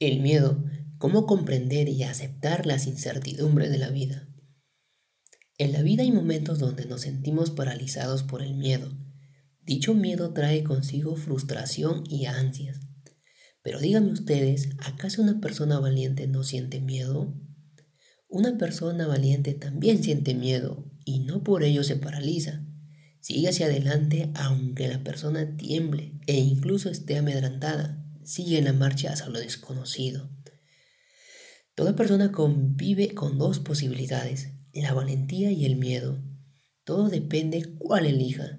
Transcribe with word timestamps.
El 0.00 0.20
miedo, 0.20 0.64
cómo 0.98 1.26
comprender 1.26 1.88
y 1.88 2.04
aceptar 2.04 2.66
las 2.66 2.86
incertidumbres 2.86 3.68
de 3.72 3.78
la 3.78 3.90
vida. 3.90 4.28
En 5.58 5.72
la 5.72 5.82
vida 5.82 6.04
hay 6.04 6.12
momentos 6.12 6.60
donde 6.60 6.86
nos 6.86 7.00
sentimos 7.00 7.50
paralizados 7.50 8.22
por 8.22 8.40
el 8.40 8.54
miedo. 8.54 8.96
Dicho 9.64 9.94
miedo 9.94 10.32
trae 10.32 10.62
consigo 10.62 11.16
frustración 11.16 12.04
y 12.08 12.26
ansias. 12.26 12.78
Pero 13.60 13.80
díganme 13.80 14.12
ustedes, 14.12 14.68
¿acaso 14.78 15.20
una 15.20 15.40
persona 15.40 15.80
valiente 15.80 16.28
no 16.28 16.44
siente 16.44 16.80
miedo? 16.80 17.34
Una 18.28 18.56
persona 18.56 19.08
valiente 19.08 19.52
también 19.52 20.04
siente 20.04 20.32
miedo 20.32 20.88
y 21.04 21.24
no 21.24 21.42
por 21.42 21.64
ello 21.64 21.82
se 21.82 21.96
paraliza. 21.96 22.64
Sigue 23.18 23.48
hacia 23.48 23.66
adelante 23.66 24.30
aunque 24.36 24.86
la 24.86 25.02
persona 25.02 25.56
tiemble 25.56 26.20
e 26.28 26.38
incluso 26.38 26.88
esté 26.88 27.18
amedrantada 27.18 27.97
sigue 28.28 28.60
la 28.60 28.72
marcha 28.72 29.12
hacia 29.12 29.28
lo 29.28 29.38
desconocido. 29.38 30.28
Toda 31.74 31.96
persona 31.96 32.30
convive 32.30 33.14
con 33.14 33.38
dos 33.38 33.58
posibilidades, 33.58 34.50
la 34.74 34.92
valentía 34.92 35.50
y 35.50 35.64
el 35.64 35.76
miedo. 35.76 36.22
Todo 36.84 37.08
depende 37.08 37.74
cuál 37.78 38.06
elija. 38.06 38.58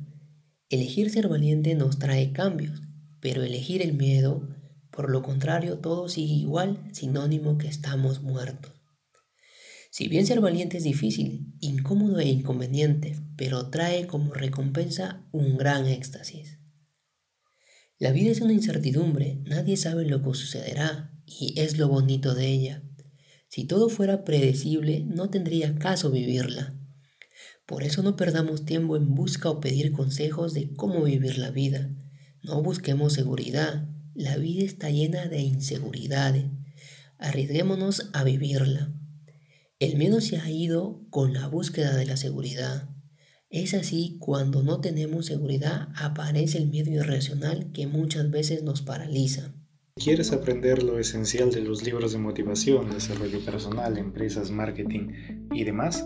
Elegir 0.70 1.10
ser 1.10 1.28
valiente 1.28 1.76
nos 1.76 2.00
trae 2.00 2.32
cambios, 2.32 2.82
pero 3.20 3.44
elegir 3.44 3.82
el 3.82 3.94
miedo, 3.94 4.48
por 4.92 5.10
lo 5.10 5.22
contrario, 5.22 5.78
todo 5.80 6.10
sigue 6.10 6.34
igual, 6.34 6.82
sinónimo 6.92 7.58
que 7.58 7.68
estamos 7.68 8.22
muertos. 8.22 8.74
Si 9.92 10.08
bien 10.08 10.26
ser 10.26 10.40
valiente 10.40 10.78
es 10.78 10.84
difícil, 10.84 11.56
incómodo 11.60 12.20
e 12.20 12.28
inconveniente, 12.28 13.16
pero 13.36 13.70
trae 13.70 14.08
como 14.08 14.34
recompensa 14.34 15.28
un 15.32 15.58
gran 15.58 15.88
éxtasis. 15.88 16.59
La 18.00 18.14
vida 18.14 18.32
es 18.32 18.40
una 18.40 18.54
incertidumbre, 18.54 19.42
nadie 19.44 19.76
sabe 19.76 20.06
lo 20.06 20.24
que 20.24 20.34
sucederá 20.34 21.12
y 21.26 21.60
es 21.60 21.78
lo 21.78 21.90
bonito 21.90 22.34
de 22.34 22.48
ella. 22.48 22.84
Si 23.50 23.66
todo 23.66 23.90
fuera 23.90 24.24
predecible, 24.24 25.04
no 25.04 25.30
tendría 25.30 25.76
caso 25.76 26.10
vivirla. 26.10 26.80
Por 27.66 27.84
eso 27.84 28.02
no 28.02 28.16
perdamos 28.16 28.64
tiempo 28.64 28.96
en 28.96 29.14
busca 29.16 29.50
o 29.50 29.60
pedir 29.60 29.92
consejos 29.92 30.54
de 30.54 30.72
cómo 30.74 31.04
vivir 31.04 31.38
la 31.38 31.52
vida. 31.52 31.94
No 32.42 32.64
busquemos 32.64 33.12
seguridad. 33.12 33.90
La 34.16 34.38
vida 34.38 34.64
está 34.64 34.90
llena 34.90 35.28
de 35.28 35.42
inseguridades. 35.42 36.46
Arriesguémonos 37.18 38.12
a 38.14 38.24
vivirla. 38.24 38.94
El 39.78 39.98
miedo 39.98 40.22
se 40.22 40.38
ha 40.38 40.50
ido 40.50 41.06
con 41.10 41.34
la 41.34 41.48
búsqueda 41.48 41.98
de 41.98 42.06
la 42.06 42.16
seguridad. 42.16 42.90
Es 43.50 43.74
así 43.74 44.18
cuando 44.20 44.62
no 44.62 44.80
tenemos 44.80 45.26
seguridad 45.26 45.90
aparece 45.96 46.60
el 46.60 46.68
miedo 46.68 46.92
irracional 46.92 47.72
que 47.74 47.88
muchas 47.88 48.30
veces 48.30 48.62
nos 48.62 48.84
paraliza. 48.84 49.54
¿Quieres 49.96 50.32
aprender 50.32 50.84
lo 50.84 51.00
esencial 51.00 51.52
de 51.52 51.62
los 51.62 51.84
libros 51.84 52.14
de 52.14 52.20
motivación, 52.20 52.92
desarrollo 52.92 53.44
personal, 53.44 53.98
empresas, 53.98 54.52
marketing 54.52 55.10
y 55.52 55.64
demás? 55.64 56.06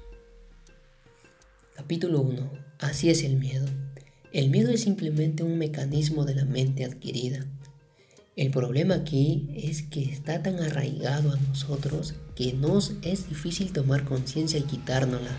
Capítulo 1.91 2.21
1. 2.21 2.49
Así 2.79 3.09
es 3.09 3.21
el 3.21 3.35
miedo. 3.35 3.65
El 4.31 4.49
miedo 4.49 4.69
es 4.71 4.83
simplemente 4.83 5.43
un 5.43 5.57
mecanismo 5.57 6.23
de 6.23 6.35
la 6.35 6.45
mente 6.45 6.85
adquirida. 6.85 7.45
El 8.37 8.49
problema 8.49 8.95
aquí 8.95 9.49
es 9.53 9.81
que 9.81 10.01
está 10.01 10.41
tan 10.41 10.61
arraigado 10.61 11.33
a 11.33 11.37
nosotros 11.49 12.15
que 12.33 12.53
nos 12.53 12.93
es 13.01 13.27
difícil 13.27 13.73
tomar 13.73 14.05
conciencia 14.05 14.57
y 14.57 14.63
quitárnosla. 14.63 15.37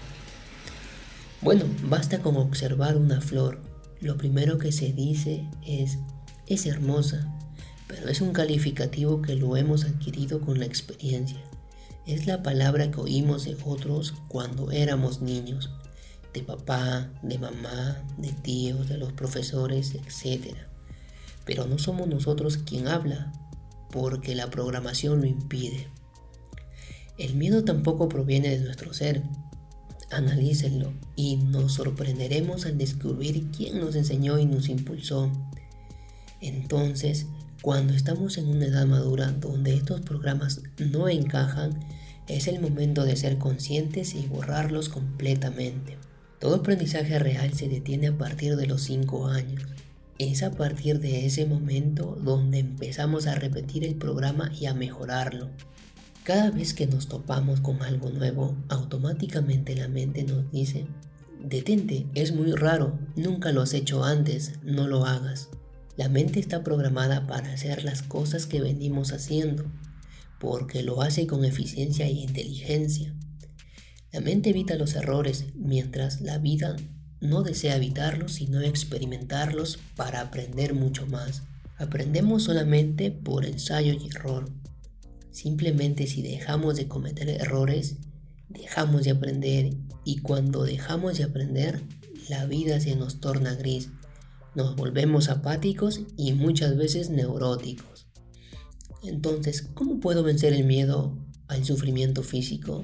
Bueno, 1.41 1.65
basta 1.85 2.19
con 2.19 2.37
observar 2.37 2.99
una 2.99 3.23
flor. 3.23 3.63
Lo 4.03 4.19
primero 4.19 4.59
que 4.59 4.73
se 4.73 4.93
dice 4.93 5.49
es, 5.67 5.97
es 6.47 6.67
hermosa, 6.67 7.35
pero 7.87 8.11
es 8.11 8.21
un 8.21 8.35
calificativo 8.35 9.23
que 9.23 9.37
lo 9.37 9.57
hemos 9.57 9.87
adquirido 9.87 10.43
con 10.43 10.59
la 10.59 10.67
experiencia. 10.67 11.43
Es 12.07 12.27
la 12.27 12.43
palabra 12.43 12.91
que 12.91 13.01
oímos 13.01 13.47
de 13.47 13.57
otros 13.65 14.13
cuando 14.29 14.71
éramos 14.71 15.23
niños 15.23 15.71
de 16.33 16.43
papá, 16.43 17.11
de 17.23 17.39
mamá, 17.39 18.03
de 18.17 18.33
tíos, 18.33 18.89
de 18.89 18.99
los 18.99 19.13
profesores, 19.13 19.95
etc. 19.95 20.57
Pero 21.45 21.67
no 21.67 21.79
somos 21.79 22.09
nosotros 22.09 22.57
quien 22.57 22.89
habla, 22.89 23.33
porque 23.91 24.35
la 24.35 24.51
programación 24.51 25.21
lo 25.21 25.27
impide. 25.27 25.89
El 27.19 27.35
miedo 27.37 27.65
tampoco 27.65 28.09
proviene 28.09 28.49
de 28.49 28.65
nuestro 28.65 28.95
ser. 28.95 29.23
Analícenlo 30.11 30.93
y 31.17 31.37
nos 31.37 31.75
sorprenderemos 31.75 32.67
al 32.67 32.77
descubrir 32.77 33.51
quién 33.51 33.81
nos 33.81 33.95
enseñó 33.95 34.39
y 34.39 34.47
nos 34.47 34.69
impulsó. 34.69 35.31
Entonces, 36.41 37.27
cuando 37.63 37.95
estamos 37.95 38.39
en 38.39 38.49
una 38.49 38.67
edad 38.67 38.87
madura 38.87 39.31
donde 39.31 39.75
estos 39.75 40.01
programas 40.01 40.63
no 40.79 41.09
encajan, 41.09 41.79
es 42.27 42.49
el 42.49 42.61
momento 42.61 43.05
de 43.05 43.17
ser 43.17 43.39
conscientes 43.39 44.15
y 44.15 44.27
borrarlos 44.27 44.89
completamente. 44.89 45.97
Todo 46.43 46.57
aprendizaje 46.57 47.21
real 47.21 47.55
se 47.55 47.69
detiene 47.69 48.09
a 48.09 48.19
partir 48.19 48.57
de 48.57 48.67
los 48.67 48.83
5 48.83 49.29
años. 49.29 49.63
Es 50.19 50.43
a 50.43 50.51
partir 50.51 50.99
de 50.99 51.25
ese 51.25 51.47
momento 51.47 52.19
donde 52.21 52.59
empezamos 52.59 53.29
a 53.29 53.37
repetir 53.37 53.85
el 53.85 53.95
programa 53.95 54.51
y 54.61 54.67
a 54.67 54.75
mejorarlo. 54.75 55.51
Cada 56.25 56.51
vez 56.51 56.75
que 56.75 56.89
nos 56.89 57.07
topamos 57.07 57.61
con 57.61 57.81
algo 57.83 58.11
nuevo, 58.11 58.57
automáticamente 58.69 59.77
la 59.77 59.87
mente 59.87 60.25
nos 60.25 60.51
dice, 60.51 60.87
detente, 61.41 62.07
es 62.17 62.35
muy 62.35 62.51
raro, 62.51 62.99
nunca 63.15 63.53
lo 63.53 63.63
has 63.63 63.73
hecho 63.73 64.03
antes, 64.03 64.55
no 64.65 64.89
lo 64.89 65.07
hagas. 65.07 65.49
La 65.97 66.09
mente 66.09 66.41
está 66.41 66.65
programada 66.65 67.29
para 67.29 67.53
hacer 67.53 67.85
las 67.85 68.03
cosas 68.03 68.47
que 68.47 68.61
venimos 68.61 69.13
haciendo, 69.13 69.67
porque 70.41 70.83
lo 70.83 71.03
hace 71.03 71.29
con 71.29 71.45
eficiencia 71.45 72.09
y 72.11 72.25
inteligencia. 72.25 73.15
La 74.13 74.21
mente 74.21 74.51
evita 74.51 74.77
los 74.77 74.95
errores, 74.95 75.47
mientras 75.55 76.21
la 76.21 76.37
vida 76.37 76.77
no 77.23 77.43
desea 77.43 77.77
evitarlos, 77.77 78.35
sino 78.35 78.61
experimentarlos 78.61 79.79
para 79.97 80.21
aprender 80.21 80.75
mucho 80.75 81.07
más. 81.07 81.45
Aprendemos 81.79 82.43
solamente 82.43 83.11
por 83.11 83.47
ensayo 83.47 83.95
y 83.95 84.09
error. 84.09 84.51
Simplemente 85.31 86.07
si 86.07 86.21
dejamos 86.21 86.77
de 86.77 86.89
cometer 86.89 87.31
errores, 87.31 87.97
dejamos 88.51 89.05
de 89.05 89.13
aprender 89.13 89.77
y 90.05 90.19
cuando 90.19 90.65
dejamos 90.65 91.17
de 91.17 91.25
aprender, 91.25 91.81
la 92.29 92.45
vida 92.45 92.81
se 92.81 92.97
nos 92.97 93.19
torna 93.19 93.55
gris. 93.55 93.89
Nos 94.55 94.77
volvemos 94.77 95.31
apáticos 95.31 96.03
y 96.19 96.35
muchas 96.35 96.77
veces 96.77 97.09
neuróticos. 97.09 98.09
Entonces, 99.03 99.63
¿cómo 99.63 100.01
puedo 100.01 100.23
vencer 100.23 100.53
el 100.53 100.65
miedo 100.65 101.17
al 101.49 101.65
sufrimiento 101.65 102.23
físico? 102.23 102.83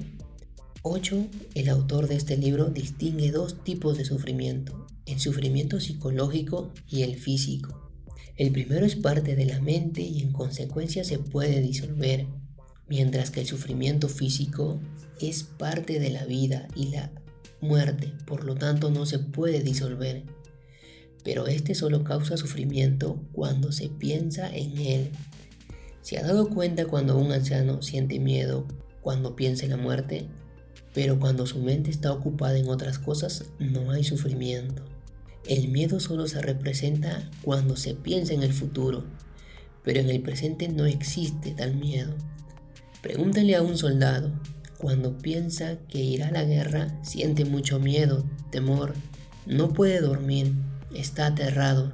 8. 0.91 1.27
El 1.53 1.69
autor 1.69 2.07
de 2.07 2.15
este 2.15 2.35
libro 2.35 2.71
distingue 2.71 3.31
dos 3.31 3.63
tipos 3.63 3.95
de 3.95 4.05
sufrimiento, 4.05 4.87
el 5.05 5.19
sufrimiento 5.19 5.79
psicológico 5.79 6.73
y 6.87 7.03
el 7.03 7.15
físico. 7.15 7.91
El 8.37 8.51
primero 8.51 8.87
es 8.87 8.95
parte 8.95 9.35
de 9.35 9.45
la 9.45 9.61
mente 9.61 10.01
y 10.01 10.23
en 10.23 10.33
consecuencia 10.33 11.03
se 11.03 11.19
puede 11.19 11.61
disolver, 11.61 12.25
mientras 12.87 13.29
que 13.29 13.41
el 13.41 13.45
sufrimiento 13.45 14.09
físico 14.09 14.79
es 15.21 15.43
parte 15.43 15.99
de 15.99 16.09
la 16.09 16.25
vida 16.25 16.67
y 16.75 16.87
la 16.87 17.11
muerte, 17.61 18.11
por 18.25 18.43
lo 18.43 18.55
tanto 18.55 18.89
no 18.89 19.05
se 19.05 19.19
puede 19.19 19.61
disolver. 19.61 20.23
Pero 21.23 21.45
este 21.45 21.75
solo 21.75 22.03
causa 22.03 22.35
sufrimiento 22.35 23.21
cuando 23.31 23.71
se 23.71 23.89
piensa 23.89 24.49
en 24.51 24.75
él. 24.79 25.11
¿Se 26.01 26.17
ha 26.17 26.23
dado 26.23 26.49
cuenta 26.49 26.87
cuando 26.87 27.15
un 27.15 27.31
anciano 27.31 27.83
siente 27.83 28.17
miedo 28.17 28.65
cuando 29.01 29.35
piensa 29.35 29.65
en 29.65 29.71
la 29.71 29.77
muerte? 29.77 30.27
Pero 30.93 31.19
cuando 31.19 31.45
su 31.45 31.59
mente 31.59 31.91
está 31.91 32.11
ocupada 32.11 32.57
en 32.57 32.69
otras 32.69 32.99
cosas, 32.99 33.45
no 33.59 33.91
hay 33.91 34.03
sufrimiento. 34.03 34.83
El 35.47 35.69
miedo 35.69 35.99
solo 35.99 36.27
se 36.27 36.41
representa 36.41 37.29
cuando 37.41 37.75
se 37.75 37.95
piensa 37.95 38.33
en 38.33 38.43
el 38.43 38.53
futuro, 38.53 39.03
pero 39.83 39.99
en 39.99 40.09
el 40.09 40.21
presente 40.21 40.67
no 40.67 40.85
existe 40.85 41.51
tal 41.51 41.75
miedo. 41.75 42.13
Pregúntale 43.01 43.55
a 43.55 43.61
un 43.61 43.77
soldado, 43.77 44.31
cuando 44.77 45.17
piensa 45.17 45.77
que 45.87 45.99
irá 45.99 46.27
a 46.27 46.31
la 46.31 46.43
guerra, 46.43 46.99
siente 47.03 47.45
mucho 47.45 47.79
miedo, 47.79 48.25
temor, 48.51 48.93
no 49.45 49.73
puede 49.73 50.01
dormir, 50.01 50.53
está 50.93 51.27
aterrado, 51.27 51.91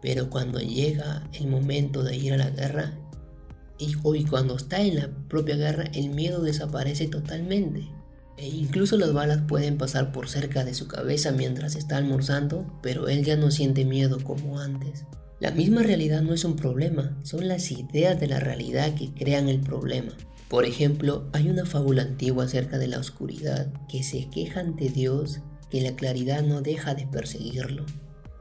pero 0.00 0.30
cuando 0.30 0.58
llega 0.58 1.28
el 1.32 1.46
momento 1.46 2.02
de 2.02 2.16
ir 2.16 2.32
a 2.32 2.36
la 2.36 2.50
guerra, 2.50 2.98
Y 3.78 3.96
hoy 4.04 4.24
cuando 4.24 4.56
está 4.56 4.80
en 4.80 4.96
la 4.96 5.08
propia 5.28 5.56
guerra, 5.56 5.84
el 5.92 6.10
miedo 6.10 6.40
desaparece 6.42 7.08
totalmente. 7.08 7.88
E 8.36 8.48
incluso 8.48 8.96
las 8.96 9.12
balas 9.12 9.42
pueden 9.46 9.78
pasar 9.78 10.12
por 10.12 10.28
cerca 10.28 10.64
de 10.64 10.74
su 10.74 10.88
cabeza 10.88 11.32
mientras 11.32 11.76
está 11.76 11.96
almorzando, 11.96 12.78
pero 12.82 13.08
él 13.08 13.24
ya 13.24 13.36
no 13.36 13.50
siente 13.50 13.84
miedo 13.84 14.18
como 14.22 14.58
antes. 14.58 15.04
La 15.38 15.50
misma 15.50 15.82
realidad 15.82 16.22
no 16.22 16.34
es 16.34 16.44
un 16.44 16.56
problema, 16.56 17.18
son 17.22 17.48
las 17.48 17.70
ideas 17.72 18.18
de 18.20 18.28
la 18.28 18.40
realidad 18.40 18.94
que 18.94 19.12
crean 19.12 19.48
el 19.48 19.60
problema. 19.60 20.12
Por 20.48 20.64
ejemplo, 20.64 21.28
hay 21.32 21.48
una 21.48 21.66
fábula 21.66 22.02
antigua 22.02 22.44
acerca 22.44 22.78
de 22.78 22.86
la 22.86 22.98
oscuridad 22.98 23.72
que 23.88 24.02
se 24.02 24.28
queja 24.28 24.60
ante 24.60 24.88
Dios 24.88 25.40
que 25.70 25.80
la 25.80 25.96
claridad 25.96 26.42
no 26.42 26.60
deja 26.60 26.94
de 26.94 27.06
perseguirlo. 27.06 27.86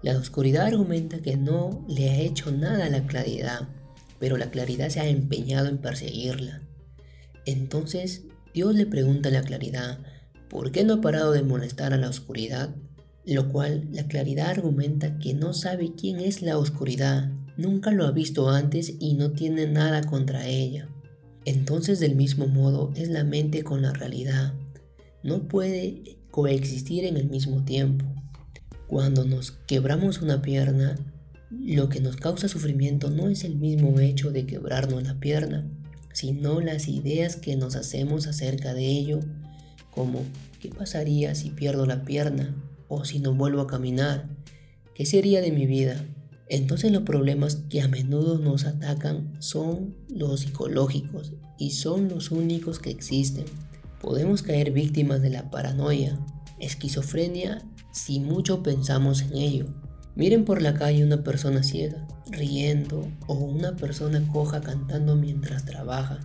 La 0.01 0.17
oscuridad 0.17 0.65
argumenta 0.65 1.19
que 1.21 1.37
no 1.37 1.85
le 1.87 2.09
ha 2.09 2.19
hecho 2.19 2.51
nada 2.51 2.85
a 2.85 2.89
la 2.89 3.07
claridad, 3.07 3.69
pero 4.19 4.37
la 4.37 4.51
claridad 4.51 4.89
se 4.89 4.99
ha 4.99 5.07
empeñado 5.07 5.69
en 5.69 5.77
perseguirla. 5.77 6.61
Entonces 7.45 8.23
Dios 8.53 8.75
le 8.75 8.85
pregunta 8.85 9.29
a 9.29 9.31
la 9.31 9.43
claridad, 9.43 9.99
¿por 10.49 10.71
qué 10.71 10.83
no 10.83 10.95
ha 10.95 11.01
parado 11.01 11.31
de 11.31 11.41
molestar 11.41 11.93
a 11.93 11.97
la 11.97 12.09
oscuridad? 12.09 12.75
Lo 13.25 13.47
cual 13.47 13.87
la 13.91 14.07
claridad 14.07 14.49
argumenta 14.49 15.17
que 15.19 15.33
no 15.33 15.53
sabe 15.53 15.93
quién 15.95 16.19
es 16.19 16.41
la 16.41 16.57
oscuridad, 16.57 17.31
nunca 17.55 17.91
lo 17.91 18.05
ha 18.05 18.11
visto 18.11 18.49
antes 18.49 18.93
y 18.99 19.13
no 19.13 19.31
tiene 19.31 19.67
nada 19.67 20.01
contra 20.01 20.47
ella. 20.47 20.89
Entonces 21.45 21.99
del 21.99 22.15
mismo 22.15 22.47
modo 22.47 22.91
es 22.95 23.09
la 23.09 23.23
mente 23.23 23.63
con 23.63 23.81
la 23.81 23.93
realidad. 23.93 24.53
No 25.23 25.47
puede 25.47 26.17
coexistir 26.29 27.05
en 27.05 27.15
el 27.15 27.29
mismo 27.29 27.63
tiempo. 27.63 28.05
Cuando 28.87 29.23
nos 29.23 29.51
quebramos 29.51 30.21
una 30.21 30.41
pierna, 30.41 30.97
lo 31.49 31.87
que 31.87 32.01
nos 32.01 32.17
causa 32.17 32.49
sufrimiento 32.49 33.09
no 33.09 33.29
es 33.29 33.45
el 33.45 33.55
mismo 33.55 33.99
hecho 33.99 34.31
de 34.31 34.45
quebrarnos 34.45 35.03
la 35.03 35.19
pierna, 35.19 35.69
sino 36.13 36.61
las 36.61 36.87
ideas 36.87 37.35
que 37.35 37.55
nos 37.55 37.75
hacemos 37.75 38.27
acerca 38.27 38.73
de 38.73 38.85
ello, 38.85 39.19
como 39.91 40.23
¿qué 40.59 40.69
pasaría 40.69 41.35
si 41.35 41.49
pierdo 41.49 41.85
la 41.85 42.03
pierna? 42.03 42.55
¿O 42.87 43.05
si 43.05 43.19
no 43.19 43.33
vuelvo 43.33 43.61
a 43.61 43.67
caminar? 43.67 44.29
¿Qué 44.95 45.05
sería 45.05 45.41
de 45.41 45.51
mi 45.51 45.65
vida? 45.65 46.05
Entonces 46.49 46.91
los 46.91 47.03
problemas 47.03 47.55
que 47.69 47.81
a 47.81 47.87
menudo 47.87 48.37
nos 48.37 48.65
atacan 48.65 49.37
son 49.39 49.95
los 50.09 50.41
psicológicos 50.41 51.31
y 51.57 51.71
son 51.71 52.09
los 52.09 52.31
únicos 52.31 52.79
que 52.79 52.89
existen. 52.89 53.45
Podemos 54.01 54.41
caer 54.41 54.71
víctimas 54.71 55.21
de 55.21 55.29
la 55.29 55.49
paranoia, 55.49 56.19
esquizofrenia 56.59 57.63
si 57.93 58.19
mucho 58.19 58.63
pensamos 58.63 59.21
en 59.21 59.37
ello. 59.37 59.65
Miren 60.15 60.45
por 60.45 60.61
la 60.61 60.73
calle 60.73 61.05
una 61.05 61.23
persona 61.23 61.63
ciega, 61.63 62.05
riendo, 62.29 63.07
o 63.27 63.33
una 63.33 63.75
persona 63.75 64.21
coja 64.31 64.61
cantando 64.61 65.15
mientras 65.15 65.65
trabaja. 65.65 66.19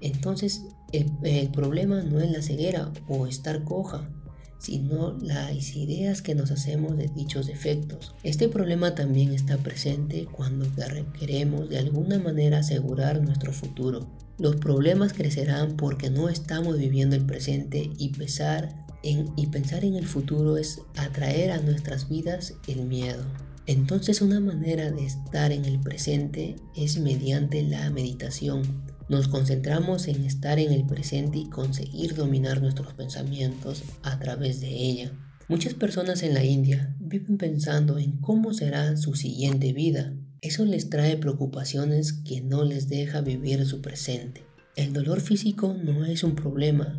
Entonces 0.00 0.62
el, 0.92 1.50
problema 1.50 2.02
no 2.02 2.20
es 2.20 2.30
la 2.30 2.42
ceguera 2.42 2.90
o 3.08 3.26
estar 3.26 3.64
coja, 3.64 4.08
sino 4.58 5.16
las 5.18 5.76
ideas 5.76 6.22
que 6.22 6.34
nos 6.34 6.50
hacemos 6.50 6.96
de 6.96 7.08
dichos 7.08 7.46
defectos. 7.46 8.14
Este 8.22 8.48
problema 8.48 8.94
también 8.94 9.32
está 9.32 9.58
presente 9.58 10.26
cuando 10.30 10.66
queremos 11.18 11.68
de 11.68 11.78
alguna 11.78 12.18
manera 12.18 12.58
asegurar 12.58 13.22
nuestro 13.22 13.52
futuro. 13.52 14.08
Los 14.38 14.56
problemas 14.56 15.12
crecerán 15.12 15.76
porque 15.76 16.10
no 16.10 16.28
estamos 16.28 16.78
viviendo 16.78 17.16
el 17.16 17.26
presente 17.26 17.90
y 17.98 18.10
pesar 18.10 18.87
y 19.02 19.46
pensar 19.46 19.84
en 19.84 19.94
el 19.94 20.06
futuro 20.06 20.56
es 20.56 20.80
atraer 20.96 21.52
a 21.52 21.60
nuestras 21.60 22.08
vidas 22.08 22.54
el 22.66 22.84
miedo. 22.84 23.24
Entonces 23.66 24.22
una 24.22 24.40
manera 24.40 24.90
de 24.90 25.04
estar 25.04 25.52
en 25.52 25.64
el 25.64 25.78
presente 25.78 26.56
es 26.74 26.98
mediante 26.98 27.62
la 27.62 27.90
meditación. 27.90 28.62
Nos 29.08 29.28
concentramos 29.28 30.08
en 30.08 30.24
estar 30.24 30.58
en 30.58 30.72
el 30.72 30.86
presente 30.86 31.38
y 31.38 31.50
conseguir 31.50 32.14
dominar 32.14 32.60
nuestros 32.60 32.94
pensamientos 32.94 33.82
a 34.02 34.18
través 34.18 34.60
de 34.60 34.68
ella. 34.68 35.12
Muchas 35.48 35.74
personas 35.74 36.22
en 36.22 36.34
la 36.34 36.44
India 36.44 36.94
viven 36.98 37.38
pensando 37.38 37.98
en 37.98 38.18
cómo 38.18 38.52
será 38.52 38.96
su 38.96 39.14
siguiente 39.14 39.72
vida. 39.72 40.14
Eso 40.40 40.64
les 40.64 40.90
trae 40.90 41.16
preocupaciones 41.16 42.12
que 42.12 42.40
no 42.40 42.64
les 42.64 42.88
deja 42.88 43.22
vivir 43.22 43.64
su 43.64 43.80
presente. 43.80 44.44
El 44.76 44.92
dolor 44.92 45.20
físico 45.20 45.74
no 45.74 46.04
es 46.04 46.22
un 46.22 46.34
problema, 46.34 46.98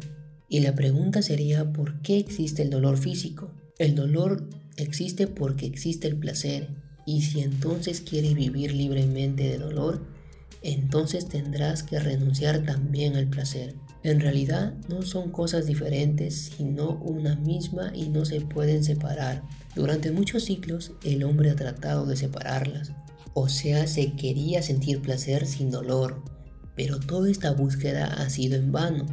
y 0.50 0.62
la 0.62 0.74
pregunta 0.74 1.22
sería, 1.22 1.72
¿por 1.72 2.01
qué 2.01 2.18
existe 2.18 2.63
el 2.63 2.72
dolor 2.72 2.98
físico? 2.98 3.51
El 3.78 3.94
dolor 3.94 4.50
existe 4.78 5.28
porque 5.28 5.68
existe 5.68 6.07
el 6.07 6.18
placer. 6.18 6.69
Y 7.06 7.22
si 7.22 7.42
entonces 7.42 8.01
quieres 8.01 8.34
vivir 8.34 8.74
libremente 8.74 9.44
de 9.44 9.60
dolor, 9.60 10.01
entonces 10.62 11.28
tendrás 11.28 11.84
que 11.84 12.00
renunciar 12.00 12.66
también 12.66 13.16
al 13.16 13.28
placer. 13.28 13.75
En 14.04 14.19
realidad 14.19 14.74
no 14.88 15.04
son 15.04 15.31
cosas 15.31 15.66
diferentes, 15.66 16.51
sino 16.57 16.96
una 16.96 17.36
misma 17.36 17.92
y 17.94 18.10
no 18.10 18.25
se 18.25 18.42
pueden 18.42 18.84
separar. 18.84 19.44
Durante 19.75 20.12
muchos 20.12 20.46
siglos 20.46 20.94
el 21.04 21.24
hombre 21.24 21.51
ha 21.51 21.56
tratado 21.56 22.06
de 22.06 22.18
separarlas. 22.18 22.92
O 23.34 23.50
sea, 23.50 23.88
se 23.88 24.13
quería 24.13 24.62
sentir 24.62 25.01
placer 25.01 25.46
sin 25.46 25.69
dolor, 25.69 26.24
pero 26.75 27.00
toda 27.00 27.30
esta 27.30 27.51
búsqueda 27.51 28.06
ha 28.06 28.30
sido 28.30 28.56
en 28.56 28.72
vano. 28.72 29.06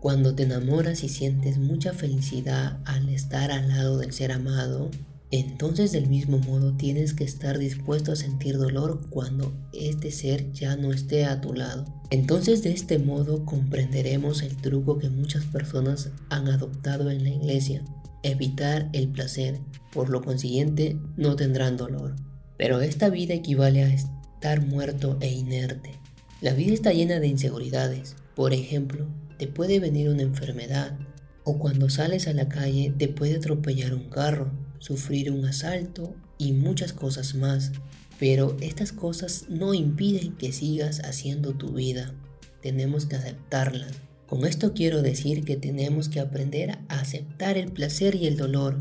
Cuando 0.00 0.34
te 0.34 0.44
enamoras 0.44 1.04
y 1.04 1.10
sientes 1.10 1.58
mucha 1.58 1.92
felicidad 1.92 2.78
al 2.86 3.10
estar 3.10 3.52
al 3.52 3.68
lado 3.68 3.98
del 3.98 4.14
ser 4.14 4.32
amado, 4.32 4.90
entonces 5.30 5.92
del 5.92 6.08
mismo 6.08 6.38
modo 6.38 6.72
tienes 6.72 7.12
que 7.12 7.24
estar 7.24 7.58
dispuesto 7.58 8.10
a 8.10 8.16
sentir 8.16 8.56
dolor 8.56 9.02
cuando 9.10 9.52
este 9.74 10.10
ser 10.10 10.52
ya 10.52 10.74
no 10.76 10.90
esté 10.90 11.26
a 11.26 11.42
tu 11.42 11.52
lado. 11.52 11.84
Entonces 12.08 12.62
de 12.62 12.72
este 12.72 12.98
modo 12.98 13.44
comprenderemos 13.44 14.40
el 14.40 14.56
truco 14.56 14.98
que 14.98 15.10
muchas 15.10 15.44
personas 15.44 16.08
han 16.30 16.48
adoptado 16.48 17.10
en 17.10 17.22
la 17.22 17.30
iglesia, 17.30 17.84
evitar 18.22 18.88
el 18.94 19.08
placer, 19.08 19.60
por 19.92 20.08
lo 20.08 20.22
consiguiente 20.22 20.96
no 21.18 21.36
tendrán 21.36 21.76
dolor. 21.76 22.16
Pero 22.56 22.80
esta 22.80 23.10
vida 23.10 23.34
equivale 23.34 23.84
a 23.84 23.92
estar 23.92 24.66
muerto 24.66 25.18
e 25.20 25.30
inerte. 25.30 26.00
La 26.40 26.54
vida 26.54 26.72
está 26.72 26.94
llena 26.94 27.20
de 27.20 27.26
inseguridades. 27.26 28.16
Por 28.34 28.54
ejemplo, 28.54 29.06
te 29.40 29.46
puede 29.46 29.80
venir 29.80 30.10
una 30.10 30.20
enfermedad 30.20 30.98
o 31.44 31.58
cuando 31.58 31.88
sales 31.88 32.28
a 32.28 32.34
la 32.34 32.50
calle 32.50 32.92
te 32.98 33.08
puede 33.08 33.36
atropellar 33.36 33.94
un 33.94 34.10
carro, 34.10 34.52
sufrir 34.80 35.32
un 35.32 35.46
asalto 35.46 36.14
y 36.36 36.52
muchas 36.52 36.92
cosas 36.92 37.34
más. 37.34 37.72
Pero 38.18 38.58
estas 38.60 38.92
cosas 38.92 39.46
no 39.48 39.72
impiden 39.72 40.36
que 40.36 40.52
sigas 40.52 41.00
haciendo 41.06 41.54
tu 41.54 41.72
vida. 41.72 42.12
Tenemos 42.60 43.06
que 43.06 43.16
aceptarlas. 43.16 43.92
Con 44.26 44.44
esto 44.44 44.74
quiero 44.74 45.00
decir 45.00 45.42
que 45.46 45.56
tenemos 45.56 46.10
que 46.10 46.20
aprender 46.20 46.72
a 46.72 47.00
aceptar 47.00 47.56
el 47.56 47.72
placer 47.72 48.16
y 48.16 48.26
el 48.26 48.36
dolor. 48.36 48.76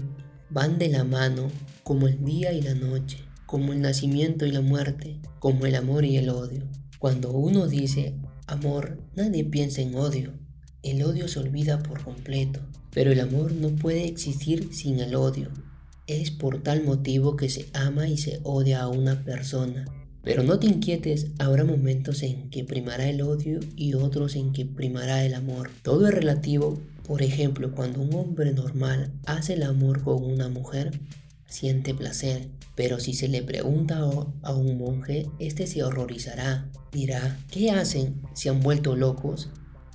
Van 0.49 0.77
de 0.77 0.89
la 0.89 1.05
mano 1.05 1.49
como 1.83 2.09
el 2.09 2.25
día 2.25 2.51
y 2.51 2.61
la 2.61 2.73
noche, 2.73 3.19
como 3.45 3.71
el 3.71 3.79
nacimiento 3.79 4.45
y 4.45 4.51
la 4.51 4.59
muerte, 4.59 5.21
como 5.39 5.65
el 5.67 5.75
amor 5.75 6.03
y 6.03 6.17
el 6.17 6.27
odio. 6.27 6.67
Cuando 6.99 7.31
uno 7.31 7.65
dice 7.65 8.13
amor, 8.45 9.01
nadie 9.15 9.45
piensa 9.45 9.81
en 9.81 9.95
odio, 9.95 10.33
el 10.83 11.03
odio 11.03 11.27
se 11.27 11.39
olvida 11.39 11.83
por 11.83 12.03
completo, 12.03 12.61
pero 12.91 13.11
el 13.11 13.19
amor 13.19 13.51
no 13.51 13.69
puede 13.69 14.05
existir 14.05 14.73
sin 14.73 14.99
el 14.99 15.15
odio. 15.15 15.49
Es 16.07 16.31
por 16.31 16.63
tal 16.63 16.83
motivo 16.83 17.35
que 17.35 17.49
se 17.49 17.67
ama 17.73 18.07
y 18.07 18.17
se 18.17 18.39
odia 18.43 18.81
a 18.81 18.87
una 18.87 19.23
persona. 19.23 19.85
Pero 20.23 20.43
no 20.43 20.59
te 20.59 20.67
inquietes, 20.67 21.27
habrá 21.37 21.63
momentos 21.63 22.23
en 22.23 22.49
que 22.49 22.63
primará 22.63 23.09
el 23.09 23.21
odio 23.21 23.59
y 23.75 23.93
otros 23.93 24.35
en 24.35 24.53
que 24.53 24.65
primará 24.65 25.25
el 25.25 25.33
amor. 25.33 25.69
Todo 25.81 26.07
es 26.07 26.13
relativo. 26.13 26.79
Por 27.07 27.21
ejemplo, 27.23 27.73
cuando 27.73 28.01
un 28.01 28.13
hombre 28.13 28.53
normal 28.53 29.11
hace 29.25 29.53
el 29.53 29.63
amor 29.63 30.03
con 30.03 30.23
una 30.23 30.49
mujer, 30.49 30.91
siente 31.47 31.93
placer. 31.93 32.47
Pero 32.75 32.99
si 32.99 33.13
se 33.13 33.27
le 33.27 33.41
pregunta 33.41 33.99
a 34.43 34.53
un 34.53 34.77
monje, 34.77 35.27
este 35.39 35.67
se 35.67 35.83
horrorizará. 35.83 36.69
Dirá, 36.91 37.37
¿qué 37.51 37.71
hacen? 37.71 38.21
¿Se 38.33 38.49
han 38.49 38.61
vuelto 38.61 38.95
locos? 38.95 39.49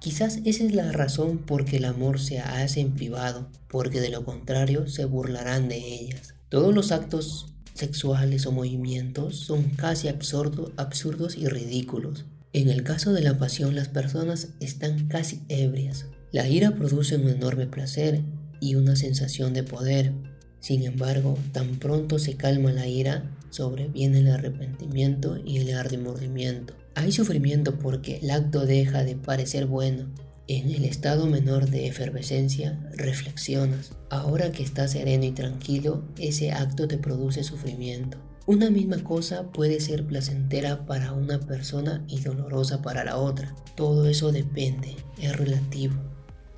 Quizás 0.05 0.41
esa 0.45 0.65
es 0.65 0.75
la 0.75 0.93
razón 0.93 1.39
por 1.39 1.65
que 1.65 1.79
el 1.79 1.87
amor 1.87 2.21
se 2.21 2.39
hace 2.39 2.81
en 2.81 2.93
privado, 2.93 3.49
porque 3.69 4.03
de 4.03 4.11
lo 4.11 4.23
contrario 4.23 4.87
se 4.87 5.07
burlarán 5.07 5.71
de 5.71 5.79
ellas. 5.79 6.35
Todos 6.51 6.75
los 6.75 6.93
actos 6.93 7.47
sexuales 7.73 8.45
o 8.45 8.53
movimientos 8.53 9.37
son 9.37 9.63
casi 9.71 10.09
absurdos 10.09 11.39
y 11.39 11.49
ridículos. 11.49 12.27
En 12.53 12.69
el 12.69 12.83
caso 12.83 13.15
de 13.15 13.23
la 13.23 13.39
pasión 13.39 13.75
las 13.75 13.89
personas 13.89 14.49
están 14.61 15.09
casi 15.09 15.41
ebrias. 15.49 16.05
La 16.33 16.47
ira 16.51 16.73
produce 16.73 17.17
un 17.17 17.31
enorme 17.31 17.67
placer 17.67 18.21
y 18.61 18.75
una 18.75 18.97
sensación 18.97 19.55
de 19.55 19.63
poder. 19.63 20.13
Sin 20.61 20.83
embargo, 20.83 21.39
tan 21.53 21.79
pronto 21.79 22.19
se 22.19 22.35
calma 22.37 22.73
la 22.73 22.87
ira, 22.87 23.35
sobreviene 23.49 24.19
el 24.19 24.29
arrepentimiento 24.29 25.39
y 25.43 25.61
el 25.61 25.83
remordimiento. 25.83 26.75
Hay 26.97 27.11
sufrimiento 27.11 27.77
porque 27.79 28.19
el 28.23 28.31
acto 28.31 28.67
deja 28.67 29.03
de 29.03 29.17
parecer 29.17 29.67
bueno. 29.67 30.07
En 30.47 30.71
el 30.71 30.85
estado 30.85 31.27
menor 31.27 31.71
de 31.71 31.87
efervescencia, 31.87 32.79
reflexionas. 32.93 33.93
Ahora 34.11 34.53
que 34.53 34.63
estás 34.63 34.93
sereno 34.93 35.25
y 35.25 35.33
tranquilo, 35.33 36.05
ese 36.19 36.53
acto 36.53 36.87
te 36.87 36.99
produce 36.99 37.43
sufrimiento. 37.43 38.19
Una 38.47 38.69
misma 38.69 39.03
cosa 39.03 39.51
puede 39.51 39.81
ser 39.81 40.07
placentera 40.07 40.85
para 40.85 41.13
una 41.13 41.41
persona 41.41 42.05
y 42.09 42.21
dolorosa 42.21 42.83
para 42.83 43.03
la 43.03 43.17
otra. 43.17 43.55
Todo 43.75 44.07
eso 44.07 44.33
depende, 44.33 44.97
es 45.19 45.35
relativo. 45.35 45.95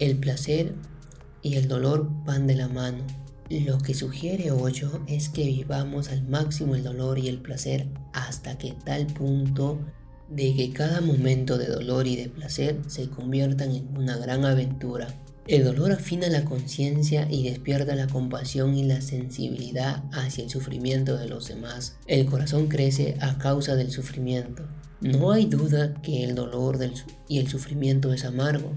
El 0.01 0.17
placer 0.17 0.75
y 1.43 1.55
el 1.55 1.69
dolor 1.69 2.11
van 2.25 2.49
de 2.49 2.57
la 2.57 2.69
mano. 2.69 3.05
Lo 3.49 3.79
que 3.79 3.95
sugiere 3.95 4.51
Ocho 4.51 5.01
es 5.07 5.29
que 5.29 5.45
vivamos 5.45 6.09
al 6.09 6.27
máximo 6.27 6.75
el 6.75 6.83
dolor 6.83 7.21
y 7.21 7.29
el 7.29 7.39
placer 7.39 7.87
hasta 8.13 8.59
que 8.59 8.75
tal 8.85 9.07
punto 9.07 9.79
de 10.29 10.55
que 10.55 10.73
cada 10.73 11.01
momento 11.01 11.59
de 11.59 11.67
dolor 11.67 12.07
y 12.07 12.17
de 12.17 12.29
placer 12.29 12.79
se 12.87 13.09
conviertan 13.09 13.75
en 13.75 13.97
una 13.97 14.17
gran 14.17 14.45
aventura. 14.45 15.09
El 15.47 15.63
dolor 15.63 15.93
afina 15.93 16.29
la 16.29 16.45
conciencia 16.45 17.29
y 17.31 17.45
despierta 17.49 17.95
la 17.95 18.09
compasión 18.09 18.77
y 18.77 18.83
la 18.83 19.01
sensibilidad 19.01 20.03
hacia 20.13 20.43
el 20.43 20.51
sufrimiento 20.51 21.17
de 21.17 21.29
los 21.29 21.47
demás. 21.47 21.97
El 22.09 22.27
corazón 22.27 22.67
crece 22.67 23.17
a 23.21 23.39
causa 23.39 23.77
del 23.77 23.93
sufrimiento. 23.93 24.65
No 25.01 25.31
hay 25.31 25.47
duda 25.47 25.95
que 26.03 26.25
el 26.25 26.35
dolor 26.35 26.79
y 27.29 27.39
el 27.39 27.49
sufrimiento 27.49 28.13
es 28.13 28.25
amargo, 28.25 28.73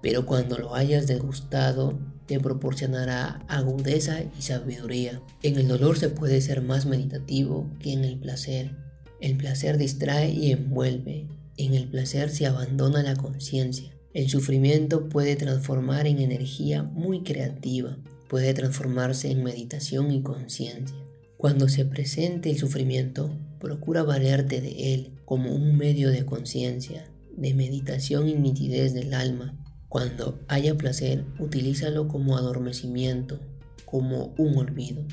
pero 0.00 0.24
cuando 0.24 0.56
lo 0.56 0.74
hayas 0.74 1.06
degustado 1.06 1.98
te 2.26 2.40
proporcionará 2.40 3.44
agudeza 3.48 4.22
y 4.22 4.42
sabiduría. 4.42 5.20
En 5.42 5.56
el 5.56 5.68
dolor 5.68 5.98
se 5.98 6.08
puede 6.08 6.40
ser 6.40 6.62
más 6.62 6.86
meditativo 6.86 7.70
que 7.80 7.92
en 7.92 8.04
el 8.04 8.18
placer. 8.18 8.85
El 9.20 9.36
placer 9.36 9.78
distrae 9.78 10.30
y 10.30 10.52
envuelve. 10.52 11.26
En 11.56 11.74
el 11.74 11.88
placer 11.88 12.30
se 12.30 12.46
abandona 12.46 13.02
la 13.02 13.16
conciencia. 13.16 13.90
El 14.12 14.28
sufrimiento 14.28 15.08
puede 15.08 15.36
transformar 15.36 16.06
en 16.06 16.18
energía 16.18 16.82
muy 16.82 17.22
creativa, 17.22 17.98
puede 18.28 18.54
transformarse 18.54 19.30
en 19.30 19.42
meditación 19.42 20.10
y 20.10 20.22
conciencia. 20.22 20.96
Cuando 21.36 21.68
se 21.68 21.84
presente 21.84 22.50
el 22.50 22.58
sufrimiento, 22.58 23.30
procura 23.60 24.02
valerte 24.02 24.60
de 24.60 24.94
él 24.94 25.12
como 25.24 25.54
un 25.54 25.76
medio 25.76 26.10
de 26.10 26.24
conciencia, 26.24 27.10
de 27.36 27.52
meditación 27.54 28.28
y 28.28 28.34
nitidez 28.34 28.94
del 28.94 29.12
alma. 29.14 29.54
Cuando 29.88 30.38
haya 30.48 30.76
placer, 30.76 31.24
utilízalo 31.38 32.08
como 32.08 32.36
adormecimiento, 32.36 33.40
como 33.84 34.34
un 34.38 34.56
olvido. 34.56 35.04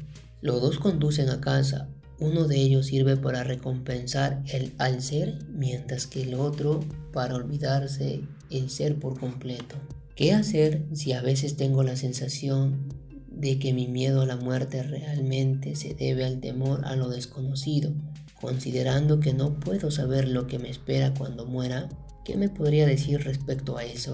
Los 0.42 0.62
dos 0.62 0.80
conducen 0.80 1.30
a 1.30 1.42
casa, 1.42 1.90
uno 2.24 2.48
de 2.48 2.56
ellos 2.56 2.86
sirve 2.88 3.18
para 3.18 3.44
recompensar 3.44 4.42
el 4.48 4.74
al 4.78 5.02
ser, 5.02 5.40
mientras 5.50 6.08
que 6.08 6.22
el 6.22 6.36
otro 6.36 6.80
para 7.12 7.36
olvidarse 7.36 8.22
el 8.50 8.70
ser 8.70 8.98
por 8.98 9.20
completo. 9.20 9.76
¿Qué 10.16 10.32
hacer 10.32 10.86
si 10.94 11.12
a 11.12 11.22
veces 11.22 11.58
tengo 11.58 11.84
la 11.84 11.98
sensación 11.98 12.88
de 13.30 13.60
que 13.60 13.74
mi 13.74 13.90
miedo 13.90 14.22
a 14.22 14.26
la 14.26 14.38
muerte 14.38 14.84
realmente 14.84 15.76
se 15.76 15.96
debe 15.96 16.24
al 16.24 16.40
temor 16.40 16.86
a 16.86 16.96
lo 16.96 17.10
desconocido, 17.10 17.92
considerando 18.40 19.20
que 19.20 19.34
no 19.34 19.60
puedo 19.60 19.92
saber 19.92 20.30
lo 20.30 20.48
que 20.48 20.60
me 20.60 20.70
espera 20.70 21.14
cuando 21.14 21.46
muera? 21.46 21.90
¿Qué 22.24 22.38
me 22.38 22.48
podría 22.48 22.86
decir 22.86 23.22
respecto 23.26 23.78
a 23.78 23.84
eso? 23.84 24.14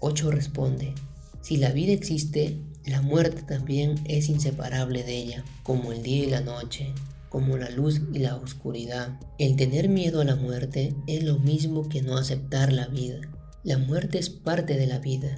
8 0.00 0.32
responde, 0.32 0.92
si 1.40 1.56
la 1.58 1.70
vida 1.70 1.92
existe, 1.92 2.58
la 2.84 3.00
muerte 3.00 3.42
también 3.42 3.94
es 4.06 4.28
inseparable 4.28 5.04
de 5.04 5.16
ella, 5.16 5.44
como 5.62 5.92
el 5.92 6.02
día 6.02 6.24
y 6.24 6.30
la 6.30 6.40
noche 6.40 6.92
como 7.34 7.56
la 7.56 7.68
luz 7.68 8.00
y 8.12 8.20
la 8.20 8.36
oscuridad. 8.36 9.18
El 9.38 9.56
tener 9.56 9.88
miedo 9.88 10.20
a 10.20 10.24
la 10.24 10.36
muerte 10.36 10.94
es 11.08 11.24
lo 11.24 11.40
mismo 11.40 11.88
que 11.88 12.00
no 12.00 12.16
aceptar 12.16 12.72
la 12.72 12.86
vida. 12.86 13.22
La 13.64 13.76
muerte 13.76 14.20
es 14.20 14.30
parte 14.30 14.76
de 14.76 14.86
la 14.86 15.00
vida. 15.00 15.34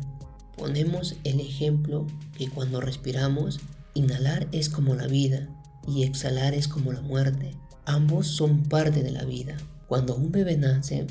Ponemos 0.59 1.17
el 1.25 1.41
ejemplo 1.41 2.07
que 2.37 2.51
cuando 2.51 2.83
respiramos, 2.83 3.61
inhalar 3.95 4.47
es 4.53 4.69
como 4.69 4.95
la 4.95 5.07
vida 5.07 5.49
y 5.89 6.03
exhalar 6.03 6.53
es 6.53 6.69
como 6.69 6.93
la 6.93 7.01
muerte. 7.01 7.53
Ambos 7.87 8.27
son 8.27 8.65
parte 8.65 9.03
de 9.03 9.13
la 9.13 9.25
vida. 9.25 9.57
Cuando 9.89 10.17
un 10.17 10.31
bebé 10.31 10.59
nace, 10.59 11.07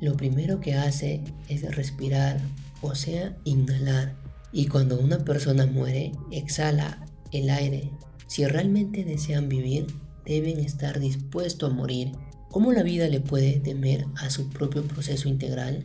lo 0.00 0.16
primero 0.16 0.58
que 0.58 0.74
hace 0.74 1.22
es 1.48 1.62
respirar, 1.76 2.40
o 2.82 2.96
sea, 2.96 3.36
inhalar. 3.44 4.16
Y 4.50 4.66
cuando 4.66 4.98
una 4.98 5.24
persona 5.24 5.66
muere, 5.66 6.10
exhala 6.32 7.06
el 7.30 7.48
aire. 7.48 7.92
Si 8.26 8.44
realmente 8.44 9.04
desean 9.04 9.48
vivir, 9.48 9.86
deben 10.26 10.58
estar 10.58 11.00
dispuestos 11.00 11.70
a 11.70 11.74
morir. 11.74 12.12
¿Cómo 12.50 12.72
la 12.72 12.82
vida 12.82 13.08
le 13.08 13.20
puede 13.20 13.60
temer 13.60 14.06
a 14.16 14.30
su 14.30 14.50
propio 14.50 14.82
proceso 14.82 15.28
integral? 15.28 15.84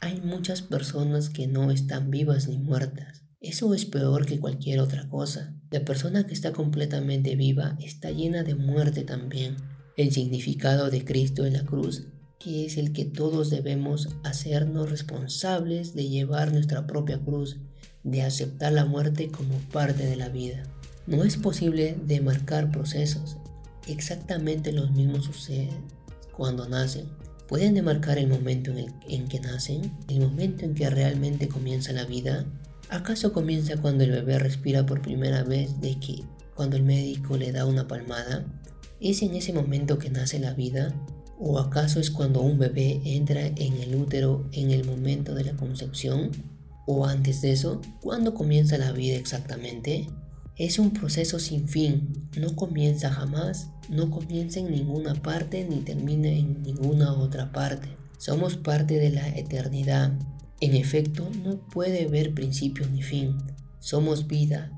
Hay 0.00 0.20
muchas 0.20 0.62
personas 0.62 1.28
que 1.28 1.46
no 1.46 1.70
están 1.70 2.10
vivas 2.10 2.48
ni 2.48 2.58
muertas. 2.58 3.22
Eso 3.40 3.74
es 3.74 3.84
peor 3.84 4.26
que 4.26 4.40
cualquier 4.40 4.80
otra 4.80 5.08
cosa. 5.08 5.54
La 5.70 5.84
persona 5.84 6.26
que 6.26 6.32
está 6.32 6.52
completamente 6.52 7.36
viva 7.36 7.76
está 7.80 8.10
llena 8.10 8.42
de 8.42 8.54
muerte 8.54 9.02
también. 9.02 9.56
El 9.96 10.12
significado 10.12 10.90
de 10.90 11.04
Cristo 11.04 11.44
en 11.44 11.52
la 11.52 11.64
cruz, 11.64 12.06
que 12.38 12.64
es 12.64 12.76
el 12.76 12.92
que 12.92 13.04
todos 13.04 13.50
debemos 13.50 14.08
hacernos 14.24 14.90
responsables 14.90 15.94
de 15.94 16.08
llevar 16.08 16.52
nuestra 16.52 16.86
propia 16.86 17.18
cruz, 17.18 17.58
de 18.02 18.22
aceptar 18.22 18.72
la 18.72 18.84
muerte 18.84 19.28
como 19.28 19.58
parte 19.72 20.06
de 20.06 20.16
la 20.16 20.28
vida. 20.28 20.62
No 21.06 21.22
es 21.22 21.36
posible 21.36 21.96
demarcar 22.06 22.70
procesos, 22.70 23.36
exactamente 23.86 24.72
los 24.72 24.90
mismos 24.90 25.24
suceden 25.24 25.84
cuando 26.36 26.68
nacen. 26.68 27.06
¿Pueden 27.48 27.74
demarcar 27.74 28.18
el 28.18 28.28
momento 28.28 28.70
en, 28.70 28.78
el, 28.78 28.94
en 29.08 29.28
que 29.28 29.40
nacen? 29.40 29.92
¿El 30.08 30.20
momento 30.20 30.64
en 30.64 30.74
que 30.74 30.88
realmente 30.88 31.48
comienza 31.48 31.92
la 31.92 32.04
vida? 32.04 32.46
¿Acaso 32.88 33.32
comienza 33.32 33.76
cuando 33.76 34.04
el 34.04 34.10
bebé 34.10 34.38
respira 34.38 34.86
por 34.86 35.02
primera 35.02 35.42
vez 35.42 35.80
de 35.80 35.98
que 35.98 36.24
cuando 36.54 36.76
el 36.76 36.82
médico 36.82 37.36
le 37.36 37.52
da 37.52 37.66
una 37.66 37.86
palmada? 37.86 38.44
¿Es 39.00 39.22
en 39.22 39.34
ese 39.34 39.52
momento 39.52 39.98
que 39.98 40.10
nace 40.10 40.38
la 40.38 40.54
vida? 40.54 40.94
¿O 41.38 41.58
acaso 41.58 42.00
es 42.00 42.10
cuando 42.10 42.40
un 42.40 42.58
bebé 42.58 43.02
entra 43.04 43.46
en 43.46 43.74
el 43.74 43.94
útero 43.94 44.48
en 44.52 44.70
el 44.70 44.84
momento 44.84 45.34
de 45.34 45.44
la 45.44 45.56
concepción? 45.56 46.30
¿O 46.86 47.06
antes 47.06 47.42
de 47.42 47.52
eso? 47.52 47.80
¿Cuándo 48.00 48.34
comienza 48.34 48.78
la 48.78 48.92
vida 48.92 49.16
exactamente? 49.16 50.06
Es 50.56 50.78
un 50.78 50.92
proceso 50.92 51.38
sin 51.40 51.68
fin, 51.68 52.28
no 52.38 52.54
comienza 52.54 53.10
jamás, 53.10 53.70
no 53.88 54.10
comienza 54.10 54.60
en 54.60 54.70
ninguna 54.70 55.14
parte 55.14 55.66
ni 55.68 55.80
termina 55.80 56.28
en 56.28 56.62
ninguna 56.62 57.12
otra 57.12 57.52
parte. 57.52 57.88
Somos 58.18 58.56
parte 58.56 58.98
de 58.98 59.10
la 59.10 59.28
eternidad. 59.28 60.12
En 60.60 60.74
efecto, 60.74 61.28
no 61.44 61.58
puede 61.58 62.06
haber 62.06 62.34
principio 62.34 62.86
ni 62.88 63.02
fin. 63.02 63.36
Somos 63.80 64.26
vida, 64.26 64.70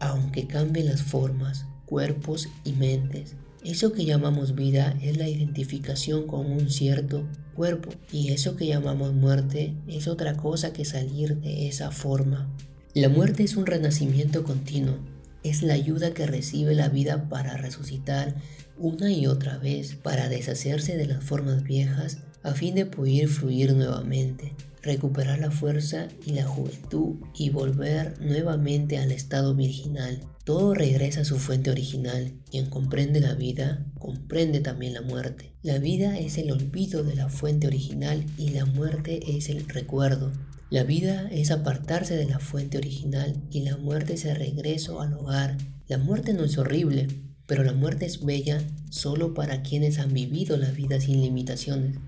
aunque 0.00 0.46
cambien 0.46 0.86
las 0.86 1.02
formas, 1.02 1.66
cuerpos 1.86 2.48
y 2.64 2.72
mentes. 2.72 3.36
Eso 3.64 3.92
que 3.92 4.04
llamamos 4.04 4.54
vida 4.54 4.96
es 5.02 5.16
la 5.18 5.28
identificación 5.28 6.26
con 6.26 6.50
un 6.50 6.70
cierto 6.70 7.28
cuerpo 7.54 7.90
y 8.10 8.32
eso 8.32 8.56
que 8.56 8.66
llamamos 8.66 9.12
muerte 9.12 9.74
es 9.86 10.08
otra 10.08 10.36
cosa 10.36 10.72
que 10.72 10.84
salir 10.84 11.36
de 11.40 11.68
esa 11.68 11.90
forma. 11.90 12.48
La 12.94 13.08
muerte 13.08 13.42
es 13.42 13.56
un 13.56 13.66
renacimiento 13.66 14.44
continuo, 14.44 14.96
es 15.42 15.62
la 15.62 15.74
ayuda 15.74 16.12
que 16.12 16.26
recibe 16.26 16.74
la 16.74 16.88
vida 16.88 17.28
para 17.28 17.56
resucitar 17.56 18.34
una 18.78 19.12
y 19.12 19.26
otra 19.26 19.58
vez, 19.58 19.94
para 19.94 20.28
deshacerse 20.28 20.96
de 20.96 21.06
las 21.06 21.22
formas 21.22 21.62
viejas 21.62 22.18
a 22.42 22.52
fin 22.52 22.74
de 22.74 22.86
poder 22.86 23.28
fluir 23.28 23.74
nuevamente, 23.74 24.54
recuperar 24.82 25.38
la 25.38 25.50
fuerza 25.50 26.08
y 26.24 26.32
la 26.32 26.44
juventud 26.44 27.16
y 27.34 27.50
volver 27.50 28.18
nuevamente 28.20 28.98
al 28.98 29.12
estado 29.12 29.54
virginal. 29.54 30.20
Todo 30.44 30.74
regresa 30.74 31.20
a 31.20 31.24
su 31.24 31.38
fuente 31.38 31.70
original. 31.70 32.32
Quien 32.50 32.66
comprende 32.66 33.20
la 33.20 33.34
vida, 33.34 33.86
comprende 33.98 34.60
también 34.60 34.94
la 34.94 35.02
muerte. 35.02 35.52
La 35.62 35.78
vida 35.78 36.18
es 36.18 36.38
el 36.38 36.50
olvido 36.50 37.04
de 37.04 37.14
la 37.14 37.28
fuente 37.28 37.66
original 37.66 38.24
y 38.38 38.50
la 38.50 38.64
muerte 38.64 39.36
es 39.36 39.50
el 39.50 39.68
recuerdo. 39.68 40.32
La 40.70 40.84
vida 40.84 41.28
es 41.32 41.50
apartarse 41.50 42.14
de 42.14 42.26
la 42.26 42.38
fuente 42.38 42.78
original 42.78 43.34
y 43.50 43.62
la 43.62 43.76
muerte 43.76 44.14
es 44.14 44.24
el 44.24 44.36
regreso 44.36 45.00
al 45.00 45.14
hogar. 45.14 45.56
La 45.88 45.98
muerte 45.98 46.32
no 46.32 46.44
es 46.44 46.58
horrible, 46.58 47.08
pero 47.46 47.64
la 47.64 47.72
muerte 47.72 48.06
es 48.06 48.24
bella 48.24 48.62
solo 48.88 49.34
para 49.34 49.62
quienes 49.62 49.98
han 49.98 50.14
vivido 50.14 50.56
la 50.56 50.70
vida 50.70 51.00
sin 51.00 51.22
limitaciones, 51.22 51.98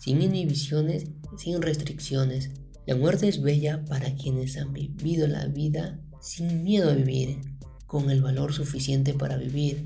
sin 0.00 0.20
inhibiciones, 0.22 1.04
sin 1.38 1.62
restricciones. 1.62 2.50
La 2.84 2.96
muerte 2.96 3.28
es 3.28 3.42
bella 3.42 3.84
para 3.84 4.12
quienes 4.16 4.56
han 4.56 4.72
vivido 4.72 5.28
la 5.28 5.46
vida 5.46 6.00
sin 6.20 6.64
miedo 6.64 6.90
a 6.90 6.94
vivir, 6.94 7.38
con 7.86 8.10
el 8.10 8.22
valor 8.22 8.52
suficiente 8.52 9.14
para 9.14 9.36
vivir, 9.36 9.84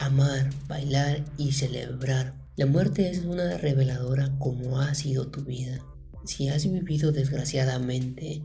amar, 0.00 0.50
bailar 0.66 1.24
y 1.38 1.52
celebrar. 1.52 2.34
La 2.56 2.66
muerte 2.66 3.08
es 3.08 3.20
una 3.20 3.56
reveladora 3.56 4.36
como 4.40 4.80
ha 4.80 4.96
sido 4.96 5.28
tu 5.28 5.44
vida. 5.44 5.80
Si 6.24 6.48
has 6.48 6.70
vivido 6.70 7.12
desgraciadamente, 7.12 8.42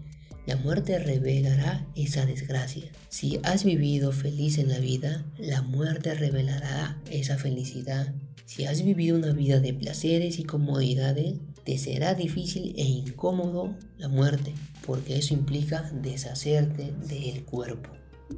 la 0.48 0.56
muerte 0.56 0.98
revelará 0.98 1.86
esa 1.96 2.26
desgracia. 2.26 2.92
Si 3.10 3.40
has 3.44 3.64
vivido 3.64 4.12
feliz 4.12 4.58
en 4.58 4.70
la 4.70 4.80
vida, 4.80 5.26
la 5.38 5.62
muerte 5.62 6.14
revelará 6.14 7.02
esa 7.12 7.38
felicidad. 7.38 8.14
Si 8.46 8.66
has 8.66 8.82
vivido 8.82 9.18
una 9.18 9.34
vida 9.34 9.60
de 9.60 9.74
placeres 9.74 10.40
y 10.40 10.46
comodidades, 10.46 11.36
te 11.66 11.78
será 11.78 12.16
difícil 12.16 12.74
e 12.78 12.84
incómodo 12.84 13.76
la 13.98 14.08
muerte, 14.08 14.54
porque 14.86 15.18
eso 15.18 15.34
implica 15.34 15.92
deshacerte 16.02 16.94
del 17.10 17.44
cuerpo. 17.44 17.92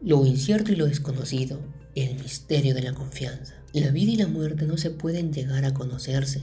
Lo 0.04 0.26
incierto 0.26 0.72
y 0.72 0.76
lo 0.76 0.88
desconocido, 0.88 1.60
el 1.94 2.16
misterio 2.16 2.74
de 2.74 2.82
la 2.82 2.94
confianza. 2.94 3.54
La 3.72 3.92
vida 3.92 4.12
y 4.12 4.18
la 4.18 4.28
muerte 4.28 4.66
no 4.66 4.78
se 4.78 4.90
pueden 4.90 5.32
llegar 5.32 5.64
a 5.64 5.76
conocerse, 5.76 6.42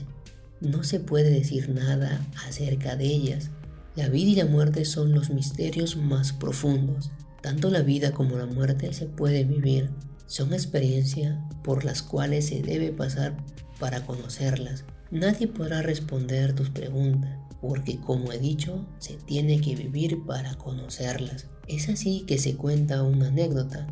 no 0.61 0.83
se 0.83 0.99
puede 0.99 1.29
decir 1.29 1.69
nada 1.69 2.25
acerca 2.47 2.95
de 2.95 3.05
ellas. 3.05 3.51
La 3.95 4.09
vida 4.09 4.29
y 4.31 4.35
la 4.35 4.45
muerte 4.45 4.85
son 4.85 5.13
los 5.13 5.29
misterios 5.29 5.97
más 5.97 6.33
profundos. 6.33 7.11
Tanto 7.41 7.69
la 7.69 7.81
vida 7.81 8.11
como 8.11 8.37
la 8.37 8.45
muerte 8.45 8.91
se 8.93 9.05
puede 9.05 9.43
vivir. 9.43 9.89
Son 10.25 10.53
experiencias 10.53 11.37
por 11.63 11.85
las 11.85 12.01
cuales 12.01 12.47
se 12.47 12.61
debe 12.61 12.91
pasar 12.91 13.37
para 13.79 14.05
conocerlas. 14.05 14.85
Nadie 15.11 15.47
podrá 15.47 15.81
responder 15.81 16.53
tus 16.53 16.69
preguntas, 16.69 17.37
porque 17.61 17.99
como 17.99 18.31
he 18.31 18.39
dicho, 18.39 18.85
se 18.99 19.13
tiene 19.15 19.61
que 19.61 19.75
vivir 19.75 20.25
para 20.25 20.55
conocerlas. 20.55 21.47
Es 21.67 21.89
así 21.89 22.23
que 22.27 22.37
se 22.37 22.55
cuenta 22.55 23.03
una 23.03 23.27
anécdota 23.27 23.87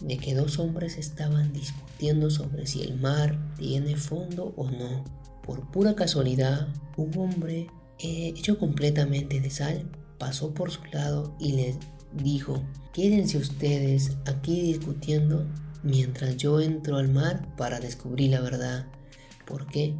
de 0.00 0.18
que 0.18 0.34
dos 0.34 0.58
hombres 0.58 0.98
estaban 0.98 1.52
discutiendo 1.52 2.30
sobre 2.30 2.66
si 2.66 2.82
el 2.82 2.98
mar 3.00 3.38
tiene 3.56 3.96
fondo 3.96 4.52
o 4.56 4.70
no. 4.70 5.04
Por 5.44 5.70
pura 5.70 5.94
casualidad, 5.94 6.68
un 6.96 7.16
hombre 7.18 7.66
eh, 7.98 8.34
hecho 8.36 8.58
completamente 8.58 9.40
de 9.40 9.50
sal 9.50 9.84
pasó 10.18 10.54
por 10.54 10.70
su 10.70 10.84
lado 10.92 11.34
y 11.40 11.52
les 11.52 11.76
dijo, 12.12 12.62
quédense 12.92 13.38
ustedes 13.38 14.12
aquí 14.26 14.60
discutiendo 14.60 15.46
mientras 15.82 16.36
yo 16.36 16.60
entro 16.60 16.96
al 16.96 17.08
mar 17.08 17.46
para 17.56 17.80
descubrir 17.80 18.30
la 18.30 18.40
verdad. 18.40 18.86
¿Por 19.46 19.66
qué? 19.66 19.94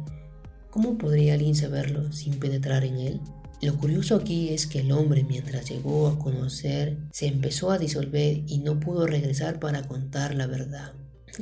¿Cómo 0.69 0.97
podría 0.97 1.33
alguien 1.33 1.55
saberlo 1.55 2.11
sin 2.13 2.39
penetrar 2.39 2.83
en 2.85 2.97
él? 2.97 3.21
Lo 3.61 3.77
curioso 3.77 4.15
aquí 4.15 4.49
es 4.49 4.67
que 4.67 4.79
el 4.79 4.91
hombre 4.91 5.23
mientras 5.23 5.69
llegó 5.69 6.07
a 6.07 6.19
conocer 6.19 6.97
se 7.11 7.27
empezó 7.27 7.71
a 7.71 7.77
disolver 7.77 8.43
y 8.47 8.57
no 8.57 8.79
pudo 8.79 9.07
regresar 9.07 9.59
para 9.59 9.83
contar 9.83 10.35
la 10.35 10.47
verdad. 10.47 10.93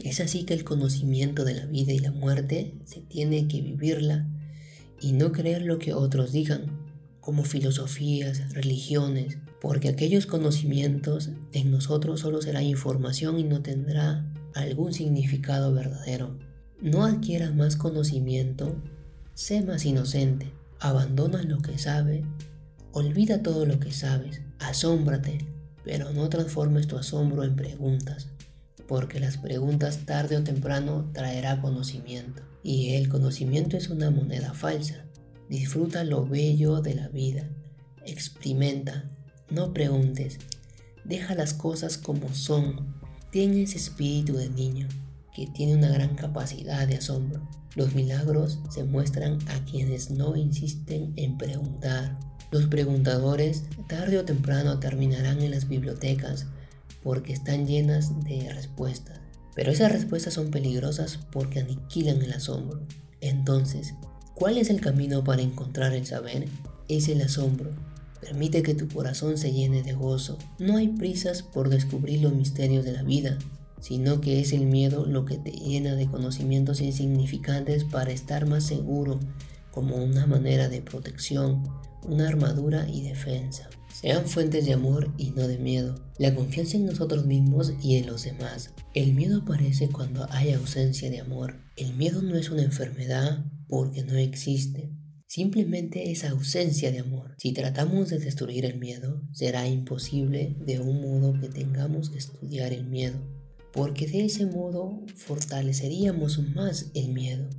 Es 0.04 0.22
así 0.22 0.44
que 0.44 0.54
el 0.54 0.64
conocimiento 0.64 1.44
de 1.44 1.56
la 1.56 1.66
vida 1.66 1.92
y 1.92 2.00
la 2.00 2.12
muerte 2.12 2.76
se 2.86 3.02
tiene 3.02 3.48
que 3.48 3.62
vivirla 3.62 4.26
y 5.02 5.12
no 5.12 5.32
creer 5.34 5.64
lo 5.64 5.80
que 5.80 5.94
otros 5.94 6.32
digan, 6.32 6.80
como 7.20 7.44
filosofías, 7.44 8.54
religiones, 8.54 9.38
porque 9.60 9.90
aquellos 9.90 10.26
conocimientos 10.26 11.30
en 11.52 11.72
nosotros 11.72 12.22
solo 12.22 12.42
será 12.42 12.64
información 12.64 13.38
y 13.38 13.44
no 13.44 13.62
tendrá 13.62 14.26
algún 14.56 14.94
significado 14.94 15.74
verdadero. 15.74 16.38
No 16.82 17.06
adquieras 17.06 17.54
más 17.54 17.76
conocimiento, 17.76 18.76
sé 19.34 19.62
más 19.62 19.86
inocente. 19.86 20.52
Abandona 20.80 21.44
lo 21.44 21.60
que 21.60 21.78
sabes, 21.78 22.24
olvida 22.92 23.44
todo 23.44 23.66
lo 23.66 23.80
que 23.80 23.92
sabes, 23.92 24.42
asómbrate, 24.58 25.46
pero 25.84 26.12
no 26.12 26.28
transformes 26.30 26.88
tu 26.88 26.98
asombro 26.98 27.44
en 27.44 27.56
preguntas, 27.56 28.30
porque 28.92 29.22
las 29.22 29.38
preguntas 29.38 30.00
tarde 30.06 30.36
o 30.36 30.44
temprano 30.44 31.10
traerá 31.14 31.62
conocimiento, 31.62 32.44
y 32.62 32.96
el 32.96 33.08
conocimiento 33.08 33.78
es 33.78 33.88
una 33.88 34.12
moneda 34.12 34.54
falsa. 34.54 35.06
Disfruta 35.48 36.04
lo 36.04 36.26
bello 36.26 36.82
de 36.82 36.96
la 36.96 37.08
vida, 37.08 37.48
experimenta, 38.06 39.10
no 39.50 39.72
preguntes, 39.72 40.40
deja 41.06 41.36
las 41.36 41.54
cosas 41.54 41.98
como 41.98 42.36
son, 42.36 42.94
ten 43.32 43.58
ese 43.58 43.78
espíritu 43.78 44.36
de 44.36 44.50
niño 44.50 44.90
que 45.34 45.48
tiene 45.48 45.76
una 45.76 45.88
gran 45.88 46.16
capacidad 46.16 46.86
de 46.86 46.98
asombro. 46.98 47.48
Los 47.78 47.96
milagros 47.96 48.60
se 48.70 48.84
muestran 48.84 49.38
a 49.48 49.64
quienes 49.64 50.12
no 50.12 50.36
insisten 50.36 51.14
en 51.16 51.38
preguntar. 51.38 52.20
Los 52.52 52.66
preguntadores 52.66 53.64
tarde 53.88 54.18
o 54.18 54.26
temprano 54.26 54.80
terminarán 54.80 55.42
en 55.42 55.52
las 55.52 55.70
bibliotecas 55.70 56.48
porque 57.04 57.34
están 57.34 57.68
llenas 57.68 58.24
de 58.24 58.52
respuestas. 58.54 59.20
Pero 59.56 59.72
esas 59.72 59.92
respuestas 59.92 60.34
son 60.34 60.52
peligrosas 60.52 61.20
porque 61.32 61.60
aniquilan 61.60 62.22
el 62.22 62.34
asombro. 62.34 62.82
Entonces, 63.20 63.94
¿cuál 64.34 64.58
es 64.58 64.70
el 64.70 64.82
camino 64.82 65.24
para 65.24 65.42
encontrar 65.42 65.94
el 65.94 66.06
saber? 66.06 66.48
Es 66.88 67.08
el 67.08 67.22
asombro. 67.22 67.72
Permite 68.22 68.64
que 68.64 68.76
tu 68.76 68.88
corazón 68.88 69.38
se 69.38 69.52
llene 69.52 69.84
de 69.84 69.94
gozo. 69.94 70.38
No 70.60 70.78
hay 70.78 70.90
prisas 70.90 71.42
por 71.42 71.70
descubrir 71.70 72.22
los 72.22 72.34
misterios 72.34 72.86
de 72.86 72.94
la 72.94 73.04
vida 73.04 73.38
sino 73.82 74.22
que 74.22 74.40
es 74.40 74.54
el 74.54 74.68
miedo 74.68 75.06
lo 75.06 75.26
que 75.26 75.38
te 75.38 75.52
llena 75.52 75.96
de 75.96 76.08
conocimientos 76.08 76.82
insignificantes 76.82 77.84
para 77.84 78.12
estar 78.12 78.46
más 78.46 78.64
seguro 78.64 79.20
como 79.72 79.96
una 79.96 80.28
manera 80.28 80.70
de 80.70 80.82
protección, 80.82 81.64
una 82.08 82.28
armadura 82.28 82.88
y 82.88 83.02
defensa. 83.02 83.70
Sean 83.94 84.28
fuentes 84.28 84.66
de 84.66 84.74
amor 84.74 85.14
y 85.18 85.32
no 85.32 85.48
de 85.48 85.58
miedo. 85.58 85.96
La 86.18 86.34
confianza 86.36 86.78
en 86.78 86.86
nosotros 86.86 87.26
mismos 87.26 87.74
y 87.82 87.98
en 87.98 88.08
los 88.08 88.24
demás. 88.24 88.72
El 88.94 89.14
miedo 89.14 89.42
aparece 89.42 89.90
cuando 89.90 90.28
hay 90.32 90.54
ausencia 90.54 91.10
de 91.10 91.20
amor. 91.20 91.56
El 91.76 91.94
miedo 91.96 92.22
no 92.22 92.36
es 92.36 92.50
una 92.50 92.64
enfermedad 92.64 93.46
porque 93.68 94.04
no 94.04 94.18
existe. 94.18 94.92
Simplemente 95.28 96.12
es 96.12 96.24
ausencia 96.24 96.92
de 96.92 97.00
amor. 97.00 97.36
Si 97.38 97.54
tratamos 97.54 98.10
de 98.10 98.20
destruir 98.20 98.66
el 98.66 98.80
miedo, 98.80 99.22
será 99.32 99.68
imposible 99.68 100.56
de 100.66 100.80
un 100.80 101.02
modo 101.02 101.40
que 101.40 101.48
tengamos 101.48 102.10
que 102.10 102.18
estudiar 102.18 102.74
el 102.74 102.86
miedo 102.86 103.20
porque 103.72 104.08
de 104.08 104.26
ese 104.26 104.46
modo 104.46 105.02
fortaleceríamos 105.16 106.40
más 106.56 106.92
el 106.94 107.10
miedo. 107.10 107.50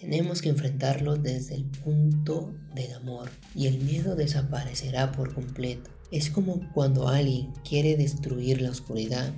Tenemos 0.00 0.42
que 0.42 0.50
enfrentarlo 0.50 1.16
desde 1.16 1.56
el 1.56 1.64
punto 1.64 2.54
del 2.74 2.92
amor 2.94 3.30
y 3.54 3.66
el 3.66 3.78
miedo 3.78 4.14
desaparecerá 4.14 5.10
por 5.10 5.34
completo. 5.34 5.90
Es 6.12 6.30
como 6.30 6.60
cuando 6.72 7.08
alguien 7.08 7.52
quiere 7.68 7.96
destruir 7.96 8.62
la 8.62 8.70
oscuridad 8.70 9.34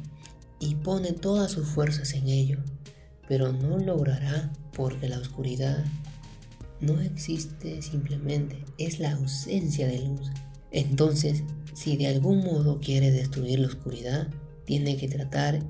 y 0.58 0.74
pone 0.74 1.12
todas 1.12 1.50
sus 1.50 1.66
fuerzas 1.66 2.12
en 2.12 2.28
ello, 2.28 2.58
pero 3.26 3.52
no 3.52 3.78
logrará 3.78 4.52
porque 4.74 5.08
la 5.08 5.18
oscuridad 5.18 5.82
no 6.80 7.00
existe 7.00 7.80
simplemente, 7.80 8.62
es 8.76 9.00
la 9.00 9.12
ausencia 9.12 9.86
de 9.86 10.00
luz. 10.00 10.30
Entonces, 10.72 11.42
si 11.72 11.96
de 11.96 12.08
algún 12.08 12.44
modo 12.44 12.80
quiere 12.80 13.10
destruir 13.10 13.60
la 13.60 13.68
oscuridad, 13.68 14.28
tiene 14.66 14.98
que 14.98 15.08
tratar 15.08 15.60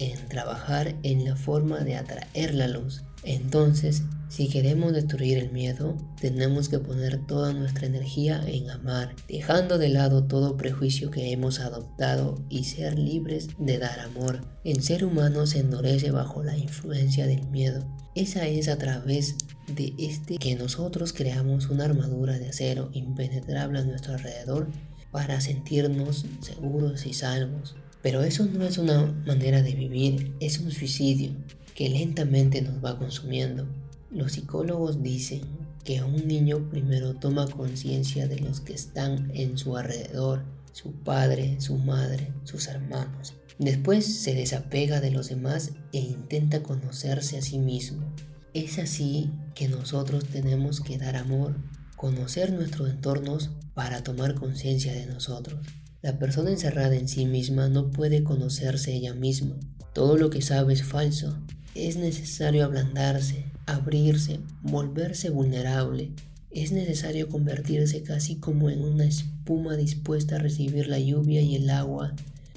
en 0.00 0.28
trabajar 0.28 0.96
en 1.04 1.24
la 1.24 1.36
forma 1.36 1.80
de 1.80 1.96
atraer 1.96 2.54
la 2.54 2.66
luz. 2.66 3.04
Entonces, 3.24 4.02
si 4.32 4.48
queremos 4.48 4.94
destruir 4.94 5.36
el 5.36 5.52
miedo, 5.52 5.94
tenemos 6.18 6.70
que 6.70 6.78
poner 6.78 7.18
toda 7.26 7.52
nuestra 7.52 7.86
energía 7.86 8.42
en 8.46 8.70
amar, 8.70 9.14
dejando 9.28 9.76
de 9.76 9.90
lado 9.90 10.24
todo 10.24 10.56
prejuicio 10.56 11.10
que 11.10 11.32
hemos 11.32 11.60
adoptado 11.60 12.42
y 12.48 12.64
ser 12.64 12.98
libres 12.98 13.48
de 13.58 13.76
dar 13.76 14.00
amor. 14.00 14.40
El 14.64 14.82
ser 14.82 15.04
humano 15.04 15.46
se 15.46 15.58
endurece 15.58 16.12
bajo 16.12 16.42
la 16.42 16.56
influencia 16.56 17.26
del 17.26 17.46
miedo. 17.48 17.84
Esa 18.14 18.48
es 18.48 18.68
a 18.68 18.78
través 18.78 19.34
de 19.66 19.92
este 19.98 20.38
que 20.38 20.56
nosotros 20.56 21.12
creamos 21.12 21.68
una 21.68 21.84
armadura 21.84 22.38
de 22.38 22.48
acero 22.48 22.88
impenetrable 22.94 23.80
a 23.80 23.84
nuestro 23.84 24.14
alrededor 24.14 24.66
para 25.10 25.42
sentirnos 25.42 26.24
seguros 26.40 27.04
y 27.04 27.12
salvos. 27.12 27.76
Pero 28.00 28.22
eso 28.22 28.46
no 28.46 28.64
es 28.64 28.78
una 28.78 29.12
manera 29.26 29.60
de 29.60 29.74
vivir, 29.74 30.34
es 30.40 30.58
un 30.58 30.70
suicidio 30.70 31.32
que 31.74 31.90
lentamente 31.90 32.62
nos 32.62 32.82
va 32.82 32.98
consumiendo. 32.98 33.66
Los 34.12 34.32
psicólogos 34.32 35.02
dicen 35.02 35.40
que 35.84 36.02
un 36.02 36.28
niño 36.28 36.68
primero 36.68 37.14
toma 37.14 37.48
conciencia 37.48 38.28
de 38.28 38.40
los 38.40 38.60
que 38.60 38.74
están 38.74 39.30
en 39.32 39.56
su 39.56 39.74
alrededor, 39.78 40.44
su 40.74 40.92
padre, 40.92 41.58
su 41.62 41.78
madre, 41.78 42.30
sus 42.44 42.66
hermanos. 42.66 43.34
Después 43.58 44.04
se 44.04 44.34
desapega 44.34 45.00
de 45.00 45.12
los 45.12 45.30
demás 45.30 45.70
e 45.94 46.00
intenta 46.00 46.62
conocerse 46.62 47.38
a 47.38 47.42
sí 47.42 47.58
mismo. 47.58 48.04
Es 48.52 48.78
así 48.78 49.30
que 49.54 49.68
nosotros 49.68 50.26
tenemos 50.26 50.82
que 50.82 50.98
dar 50.98 51.16
amor, 51.16 51.56
conocer 51.96 52.52
nuestros 52.52 52.90
entornos 52.90 53.48
para 53.72 54.02
tomar 54.02 54.34
conciencia 54.34 54.92
de 54.92 55.06
nosotros. 55.06 55.66
La 56.02 56.18
persona 56.18 56.50
encerrada 56.50 56.96
en 56.96 57.08
sí 57.08 57.24
misma 57.24 57.70
no 57.70 57.90
puede 57.90 58.24
conocerse 58.24 58.92
ella 58.92 59.14
misma. 59.14 59.56
Todo 59.94 60.18
lo 60.18 60.28
que 60.28 60.42
sabe 60.42 60.74
es 60.74 60.82
falso. 60.82 61.38
Es 61.74 61.96
necesario 61.96 62.66
ablandarse, 62.66 63.51
abrirse, 63.66 64.40
volverse 64.62 65.30
vulnerable. 65.30 66.10
Es 66.50 66.72
necesario 66.72 67.28
convertirse 67.28 68.02
casi 68.02 68.36
como 68.36 68.70
en 68.70 68.82
una 68.82 69.04
espuma 69.04 69.76
dispuesta 69.76 70.36
a 70.36 70.38
recibir 70.38 70.86
la 70.86 70.98
lluvia 70.98 71.40
y 71.40 71.56
el 71.56 71.70
agua 71.70 72.14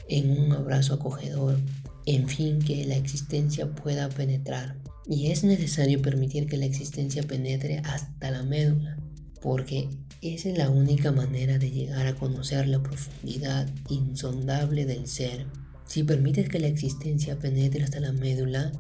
en 0.08 0.30
un 0.32 0.52
abrazo 0.52 0.96
acogedor. 0.96 1.60
En 2.06 2.28
fin, 2.28 2.60
que 2.60 2.86
la 2.86 2.96
existencia 2.96 3.74
pueda 3.74 4.10
penetrar. 4.10 4.76
Y 5.08 5.28
es 5.28 5.44
necesario 5.44 6.02
permitir 6.02 6.48
que 6.48 6.58
la 6.58 6.66
existencia 6.66 7.24
penetre 7.24 7.80
hasta 7.80 8.32
la 8.32 8.44
médula, 8.44 8.98
porque 9.42 9.90
esa 10.22 10.50
es 10.50 10.58
la 10.58 10.70
única 10.70 11.12
manera 11.12 11.58
de 11.60 11.70
llegar 11.70 12.08
a 12.08 12.16
conocer 12.16 12.68
la 12.68 12.82
profundidad 12.82 13.70
insondable 13.90 14.86
del 14.86 15.08
ser. 15.08 15.46
Si 15.86 16.04
permites 16.04 16.50
que 16.50 16.60
la 16.60 16.68
existencia 16.68 17.38
penetre 17.38 17.84
hasta 17.84 18.00
la 18.00 18.12
médula, 18.12 18.72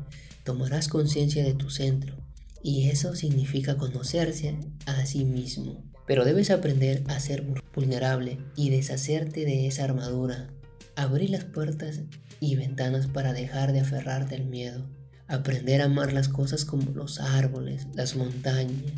tomarás 0.45 0.88
conciencia 0.88 1.43
de 1.43 1.53
tu 1.53 1.69
centro, 1.69 2.15
y 2.63 2.89
eso 2.89 3.15
significa 3.15 3.77
conocerse 3.77 4.55
a 4.86 5.05
sí 5.05 5.25
mismo. 5.25 5.84
Pero 6.08 6.23
debes 6.23 6.51
aprender 6.51 7.03
a 7.08 7.19
ser 7.19 7.45
vulnerable 7.73 8.38
y 8.55 8.69
deshacerte 8.69 9.43
de 9.43 9.67
esa 9.67 9.84
armadura. 9.84 10.47
Abrir 10.95 11.31
las 11.31 11.43
puertas 11.43 12.01
y 12.39 12.55
ventanas 12.55 13.08
para 13.08 13.34
dejar 13.34 13.73
de 13.73 13.81
aferrarte 13.81 14.36
al 14.36 14.45
miedo. 14.45 14.86
Aprender 15.27 15.81
a 15.81 15.86
amar 15.86 16.13
las 16.13 16.29
cosas 16.29 16.63
como 16.63 16.91
los 16.91 17.19
árboles, 17.19 17.88
las 17.95 18.15
montañas, 18.15 18.93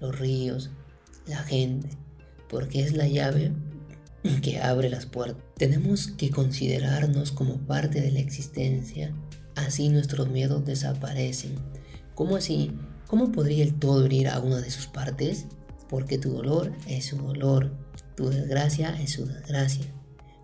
los 0.00 0.18
ríos, 0.18 0.70
la 1.26 1.42
gente, 1.42 1.90
porque 2.48 2.82
es 2.82 2.94
la 2.94 3.06
llave 3.06 3.52
que 4.42 4.60
abre 4.60 4.88
las 4.88 5.06
puertas. 5.06 5.44
Tenemos 5.56 6.08
que 6.08 6.30
considerarnos 6.30 7.32
como 7.32 7.58
parte 7.58 8.00
de 8.00 8.10
la 8.10 8.20
existencia, 8.20 9.14
así 9.56 9.88
nuestros 9.88 10.28
miedos 10.28 10.64
desaparecen. 10.64 11.56
¿Cómo 12.14 12.36
así? 12.36 12.72
¿Cómo 13.08 13.32
podría 13.32 13.64
el 13.64 13.74
todo 13.74 14.04
herir 14.06 14.28
a 14.28 14.38
una 14.38 14.60
de 14.60 14.70
sus 14.70 14.86
partes? 14.86 15.46
Porque 15.88 16.18
tu 16.18 16.30
dolor 16.30 16.72
es 16.86 17.06
su 17.06 17.16
dolor, 17.16 17.72
tu 18.14 18.28
desgracia 18.30 19.00
es 19.00 19.12
su 19.12 19.26
desgracia. 19.26 19.86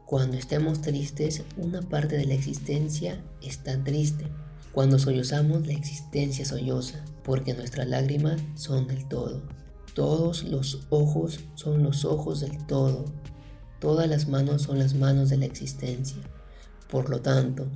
Cuando 0.06 0.36
estemos 0.36 0.82
tristes, 0.82 1.42
una 1.56 1.80
parte 1.80 2.16
de 2.16 2.26
la 2.26 2.34
existencia 2.34 3.24
está 3.40 3.82
triste. 3.82 4.26
Cuando 4.72 4.98
sollozamos, 4.98 5.66
la 5.66 5.72
existencia 5.72 6.44
solloza, 6.44 7.04
porque 7.24 7.54
nuestras 7.54 7.88
lágrimas 7.88 8.40
son 8.54 8.86
del 8.86 9.08
todo. 9.08 9.42
Todos 9.94 10.44
los 10.44 10.86
ojos 10.90 11.40
son 11.54 11.82
los 11.82 12.04
ojos 12.04 12.40
del 12.40 12.58
todo. 12.66 13.06
Todas 13.80 14.08
las 14.08 14.28
manos 14.28 14.62
son 14.62 14.78
las 14.78 14.94
manos 14.94 15.30
de 15.30 15.38
la 15.38 15.46
existencia. 15.46 16.22
Por 16.88 17.10
lo 17.10 17.20
tanto, 17.20 17.66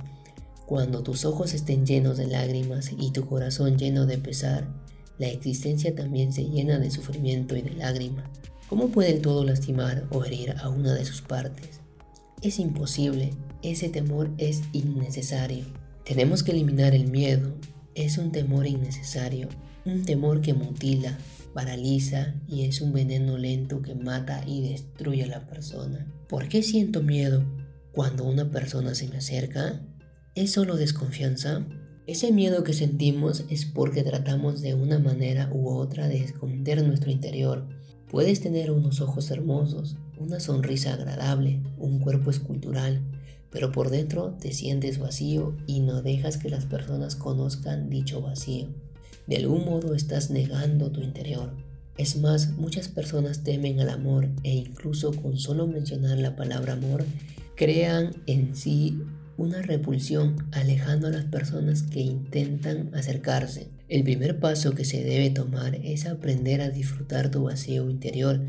cuando 0.67 1.01
tus 1.01 1.23
ojos 1.23 1.53
estén 1.53 1.85
llenos 1.85 2.17
de 2.17 2.27
lágrimas 2.27 2.91
y 2.99 3.11
tu 3.11 3.25
corazón 3.25 3.77
lleno 3.77 4.05
de 4.05 4.17
pesar, 4.17 4.67
la 5.17 5.29
existencia 5.29 5.95
también 5.95 6.33
se 6.33 6.43
llena 6.43 6.77
de 6.77 6.91
sufrimiento 6.91 7.55
y 7.55 7.61
de 7.61 7.71
lágrimas. 7.71 8.25
¿Cómo 8.67 8.89
puede 8.89 9.11
el 9.11 9.21
todo 9.21 9.45
lastimar 9.45 10.05
o 10.11 10.25
herir 10.25 10.55
a 10.59 10.67
una 10.67 10.93
de 10.93 11.05
sus 11.05 11.21
partes? 11.21 11.79
Es 12.41 12.59
imposible, 12.59 13.29
ese 13.61 13.87
temor 13.87 14.29
es 14.37 14.61
innecesario. 14.73 15.63
Tenemos 16.03 16.43
que 16.43 16.51
eliminar 16.51 16.93
el 16.93 17.07
miedo, 17.07 17.53
es 17.95 18.17
un 18.17 18.33
temor 18.33 18.67
innecesario, 18.67 19.47
un 19.85 20.03
temor 20.03 20.41
que 20.41 20.53
mutila, 20.53 21.17
paraliza 21.53 22.35
y 22.45 22.65
es 22.65 22.81
un 22.81 22.91
veneno 22.91 23.37
lento 23.37 23.81
que 23.81 23.95
mata 23.95 24.43
y 24.45 24.67
destruye 24.67 25.23
a 25.23 25.27
la 25.27 25.47
persona. 25.47 26.05
¿Por 26.27 26.49
qué 26.49 26.61
siento 26.61 27.01
miedo 27.01 27.41
cuando 27.93 28.25
una 28.25 28.51
persona 28.51 28.93
se 28.95 29.07
me 29.07 29.19
acerca? 29.19 29.81
¿Es 30.37 30.51
solo 30.51 30.75
desconfianza? 30.75 31.65
Ese 32.05 32.31
miedo 32.31 32.63
que 32.63 32.73
sentimos 32.73 33.43
es 33.49 33.65
porque 33.65 34.03
tratamos 34.03 34.61
de 34.61 34.75
una 34.75 34.99
manera 34.99 35.49
u 35.51 35.69
otra 35.69 36.07
de 36.07 36.23
esconder 36.23 36.85
nuestro 36.85 37.09
interior. 37.09 37.65
Puedes 38.11 38.39
tener 38.39 38.69
unos 38.69 39.01
ojos 39.01 39.31
hermosos, 39.31 39.97
una 40.19 40.39
sonrisa 40.39 40.93
agradable, 40.93 41.63
un 41.79 41.97
cuerpo 41.97 42.29
escultural, 42.29 43.01
pero 43.49 43.71
por 43.71 43.89
dentro 43.89 44.37
te 44.39 44.53
sientes 44.53 44.99
vacío 44.99 45.57
y 45.65 45.79
no 45.79 46.03
dejas 46.03 46.37
que 46.37 46.51
las 46.51 46.67
personas 46.67 47.15
conozcan 47.15 47.89
dicho 47.89 48.21
vacío. 48.21 48.67
De 49.25 49.37
algún 49.37 49.65
modo 49.65 49.95
estás 49.95 50.29
negando 50.29 50.91
tu 50.91 51.01
interior. 51.01 51.51
Es 51.97 52.15
más, 52.15 52.51
muchas 52.51 52.89
personas 52.89 53.43
temen 53.43 53.79
al 53.79 53.89
amor 53.89 54.29
e 54.43 54.53
incluso 54.53 55.13
con 55.13 55.39
solo 55.39 55.65
mencionar 55.65 56.19
la 56.19 56.35
palabra 56.35 56.73
amor, 56.73 57.05
crean 57.55 58.11
en 58.27 58.55
sí 58.55 59.01
una 59.37 59.61
repulsión 59.61 60.47
alejando 60.51 61.07
a 61.07 61.11
las 61.11 61.25
personas 61.25 61.83
que 61.83 62.01
intentan 62.01 62.89
acercarse. 62.93 63.69
El 63.87 64.03
primer 64.03 64.39
paso 64.39 64.73
que 64.73 64.83
se 64.83 65.03
debe 65.03 65.29
tomar 65.29 65.75
es 65.75 66.07
aprender 66.07 66.61
a 66.61 66.69
disfrutar 66.69 67.31
tu 67.31 67.43
vacío 67.43 67.89
interior 67.89 68.41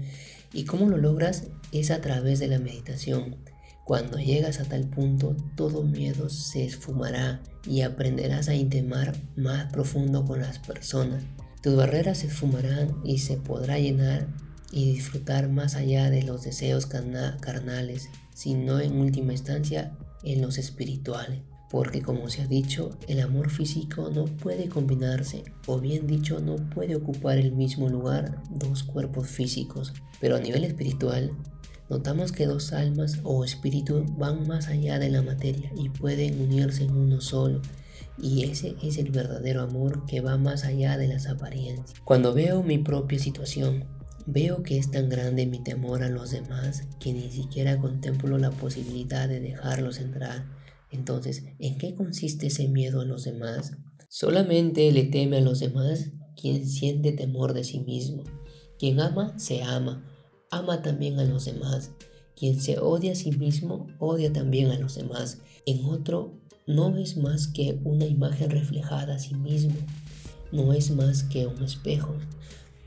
y 0.53 0.65
cómo 0.65 0.89
lo 0.89 0.97
logras 0.97 1.45
es 1.73 1.91
a 1.91 2.01
través 2.01 2.39
de 2.39 2.49
la 2.49 2.59
meditación. 2.59 3.37
Cuando 3.85 4.19
llegas 4.19 4.61
a 4.61 4.65
tal 4.65 4.89
punto, 4.89 5.37
todo 5.57 5.83
miedo 5.83 6.29
se 6.29 6.65
esfumará 6.65 7.41
y 7.67 7.83
aprenderás 7.83 8.49
a 8.49 8.55
intimar 8.55 9.15
más 9.37 9.73
profundo 9.73 10.25
con 10.25 10.41
las 10.41 10.59
personas. 10.59 11.23
Tus 11.63 11.77
barreras 11.77 12.19
se 12.19 12.27
esfumarán 12.27 12.97
y 13.05 13.19
se 13.19 13.37
podrá 13.37 13.79
llenar 13.79 14.29
y 14.71 14.93
disfrutar 14.93 15.49
más 15.49 15.75
allá 15.75 16.11
de 16.11 16.23
los 16.23 16.43
deseos 16.43 16.87
carnales, 16.87 18.09
sino 18.35 18.81
en 18.81 18.99
última 19.01 19.33
instancia 19.33 19.97
en 20.23 20.43
los 20.43 20.59
espirituales. 20.59 21.41
Porque 21.71 22.01
como 22.01 22.31
se 22.31 22.41
ha 22.41 22.47
dicho, 22.47 22.91
el 23.09 23.21
amor 23.21 23.51
físico 23.51 24.11
no 24.11 24.25
puede 24.25 24.69
combinarse, 24.69 25.45
o 25.67 25.79
bien 25.79 26.07
dicho, 26.07 26.41
no 26.41 26.57
puede 26.57 26.97
ocupar 26.97 27.37
el 27.37 27.53
mismo 27.53 27.91
lugar 27.91 28.43
dos 28.51 28.85
cuerpos 28.85 29.29
físicos. 29.29 29.93
Pero 30.19 30.37
a 30.37 30.41
nivel 30.41 30.65
espiritual, 30.65 31.37
Notamos 31.91 32.33
que 32.33 32.45
dos 32.45 32.75
almas 32.75 33.19
o 33.23 33.45
espíritus 33.45 34.05
van 34.19 34.47
más 34.47 34.69
allá 34.69 34.99
de 34.99 35.09
la 35.09 35.23
materia 35.23 35.73
y 35.75 35.89
pueden 35.89 36.39
unirse 36.39 36.85
en 36.85 36.95
uno 36.95 37.23
solo. 37.23 37.63
Y 38.19 38.45
ese 38.45 38.77
es 38.83 38.99
el 38.99 39.11
verdadero 39.11 39.63
amor 39.63 40.05
que 40.05 40.21
va 40.21 40.37
más 40.37 40.65
allá 40.65 40.99
de 40.99 41.09
las 41.09 41.27
apariencias. 41.29 41.95
Cuando 42.05 42.35
veo 42.35 42.63
mi 42.63 42.77
propia 42.77 43.19
situación, 43.19 43.85
veo 44.29 44.63
que 44.63 44.79
es 44.79 44.91
tan 44.91 45.09
grande 45.09 45.47
mi 45.47 45.59
temor 45.59 46.03
a 46.03 46.09
los 46.09 46.31
demás 46.31 46.85
que 47.01 47.13
ni 47.13 47.31
siquiera 47.31 47.79
contemplo 47.79 48.39
la 48.39 48.51
posibilidad 48.51 49.29
de 49.29 49.41
dejarlos 49.41 49.99
entrar. 49.99 50.47
Entonces, 50.91 51.45
¿en 51.59 51.79
qué 51.79 51.95
consiste 51.95 52.47
ese 52.47 52.69
miedo 52.69 53.01
a 53.01 53.05
los 53.05 53.25
demás? 53.25 53.73
Solamente 54.09 54.91
le 54.93 55.05
teme 55.05 55.39
a 55.39 55.43
los 55.43 55.61
demás 55.61 56.13
quien 56.41 56.67
siente 56.67 57.13
temor 57.13 57.53
de 57.53 57.65
sí 57.65 57.81
mismo. 57.81 58.23
Quien 58.79 59.01
ama, 59.01 59.39
se 59.39 59.63
ama 59.63 60.05
ama 60.51 60.83
también 60.83 61.19
a 61.19 61.25
los 61.25 61.45
demás. 61.45 61.91
Quien 62.37 62.61
se 62.61 62.79
odia 62.79 63.13
a 63.13 63.17
sí 63.17 63.33
mismo, 63.33 63.89
odia 63.99 64.33
también 64.33 64.71
a 64.71 64.79
los 64.79 64.95
demás. 64.95 65.39
En 65.67 65.85
otro, 65.85 66.33
no 66.67 66.97
es 66.97 67.17
más 67.17 67.49
que 67.49 67.81
una 67.85 68.07
imagen 68.07 68.51
reflejada 68.51 69.17
a 69.17 69.19
sí 69.19 69.35
mismo. 69.35 69.75
No 70.53 70.73
es 70.73 70.91
más 70.91 71.25
que 71.25 71.47
un 71.47 71.63
espejo. 71.63 72.15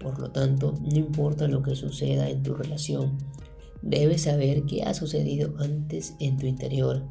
Por 0.01 0.19
lo 0.19 0.31
tanto, 0.31 0.73
no 0.81 0.97
importa 0.97 1.47
lo 1.47 1.61
que 1.61 1.75
suceda 1.75 2.29
en 2.29 2.41
tu 2.41 2.55
relación, 2.55 3.17
debes 3.81 4.23
saber 4.23 4.63
qué 4.63 4.83
ha 4.83 4.93
sucedido 4.93 5.53
antes 5.59 6.15
en 6.19 6.37
tu 6.37 6.47
interior, 6.47 7.03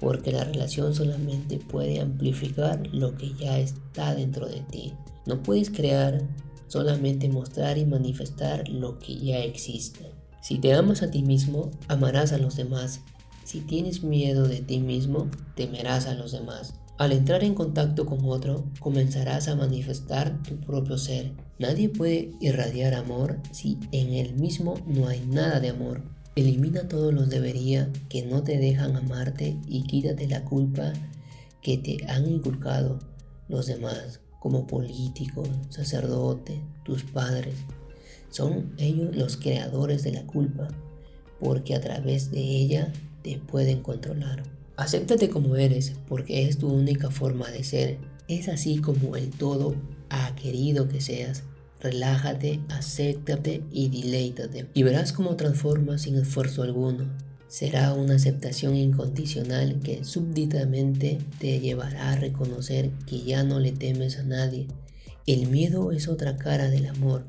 porque 0.00 0.32
la 0.32 0.44
relación 0.44 0.94
solamente 0.94 1.58
puede 1.58 2.00
amplificar 2.00 2.86
lo 2.92 3.14
que 3.16 3.34
ya 3.34 3.58
está 3.58 4.14
dentro 4.14 4.48
de 4.48 4.60
ti. 4.60 4.94
No 5.26 5.42
puedes 5.42 5.70
crear 5.70 6.22
solamente 6.68 7.28
mostrar 7.28 7.76
y 7.76 7.84
manifestar 7.84 8.66
lo 8.68 8.98
que 8.98 9.16
ya 9.16 9.38
existe. 9.40 10.10
Si 10.40 10.58
te 10.58 10.72
amas 10.72 11.02
a 11.02 11.10
ti 11.10 11.22
mismo, 11.22 11.70
amarás 11.88 12.32
a 12.32 12.38
los 12.38 12.56
demás. 12.56 13.00
Si 13.44 13.60
tienes 13.60 14.02
miedo 14.02 14.48
de 14.48 14.60
ti 14.60 14.78
mismo, 14.78 15.30
temerás 15.54 16.06
a 16.06 16.14
los 16.14 16.32
demás. 16.32 16.74
Al 16.98 17.12
entrar 17.12 17.42
en 17.42 17.54
contacto 17.54 18.06
con 18.06 18.20
otro, 18.24 18.64
comenzarás 18.78 19.48
a 19.48 19.56
manifestar 19.56 20.42
tu 20.42 20.56
propio 20.60 20.98
ser. 20.98 21.32
Nadie 21.58 21.88
puede 21.88 22.30
irradiar 22.40 22.94
amor 22.94 23.40
si 23.50 23.78
en 23.92 24.12
él 24.12 24.34
mismo 24.34 24.74
no 24.86 25.08
hay 25.08 25.20
nada 25.26 25.58
de 25.58 25.70
amor. 25.70 26.02
Elimina 26.36 26.88
todos 26.88 27.12
los 27.12 27.28
debería 27.28 27.90
que 28.08 28.24
no 28.24 28.42
te 28.42 28.58
dejan 28.58 28.96
amarte 28.96 29.58
y 29.66 29.82
quítate 29.82 30.28
la 30.28 30.44
culpa 30.44 30.92
que 31.60 31.78
te 31.78 31.98
han 32.08 32.26
inculcado 32.26 32.98
los 33.48 33.66
demás 33.66 34.20
como 34.38 34.66
político, 34.66 35.44
sacerdote, 35.68 36.60
tus 36.84 37.04
padres. 37.04 37.54
Son 38.30 38.74
ellos 38.78 39.14
los 39.14 39.36
creadores 39.36 40.02
de 40.02 40.12
la 40.12 40.26
culpa, 40.26 40.68
porque 41.38 41.74
a 41.74 41.80
través 41.80 42.30
de 42.30 42.40
ella 42.40 42.92
te 43.22 43.38
pueden 43.38 43.82
controlar. 43.82 44.42
Acéptate 44.82 45.30
como 45.30 45.54
eres, 45.54 45.92
porque 46.08 46.48
es 46.48 46.58
tu 46.58 46.66
única 46.66 47.08
forma 47.08 47.48
de 47.52 47.62
ser. 47.62 47.98
Es 48.26 48.48
así 48.48 48.78
como 48.78 49.14
el 49.14 49.30
todo 49.30 49.76
ha 50.10 50.34
querido 50.34 50.88
que 50.88 51.00
seas. 51.00 51.44
Relájate, 51.78 52.58
acéptate 52.68 53.62
y 53.70 53.90
dileítate. 53.90 54.66
Y 54.74 54.82
verás 54.82 55.12
cómo 55.12 55.36
transformas 55.36 56.02
sin 56.02 56.16
esfuerzo 56.16 56.64
alguno 56.64 57.04
será 57.46 57.92
una 57.92 58.16
aceptación 58.16 58.74
incondicional 58.74 59.78
que 59.84 60.02
súbditamente 60.02 61.18
te 61.38 61.60
llevará 61.60 62.10
a 62.10 62.16
reconocer 62.16 62.90
que 63.06 63.22
ya 63.22 63.44
no 63.44 63.60
le 63.60 63.70
temes 63.70 64.18
a 64.18 64.24
nadie. 64.24 64.66
El 65.28 65.46
miedo 65.46 65.92
es 65.92 66.08
otra 66.08 66.36
cara 66.38 66.70
del 66.70 66.86
amor. 66.86 67.24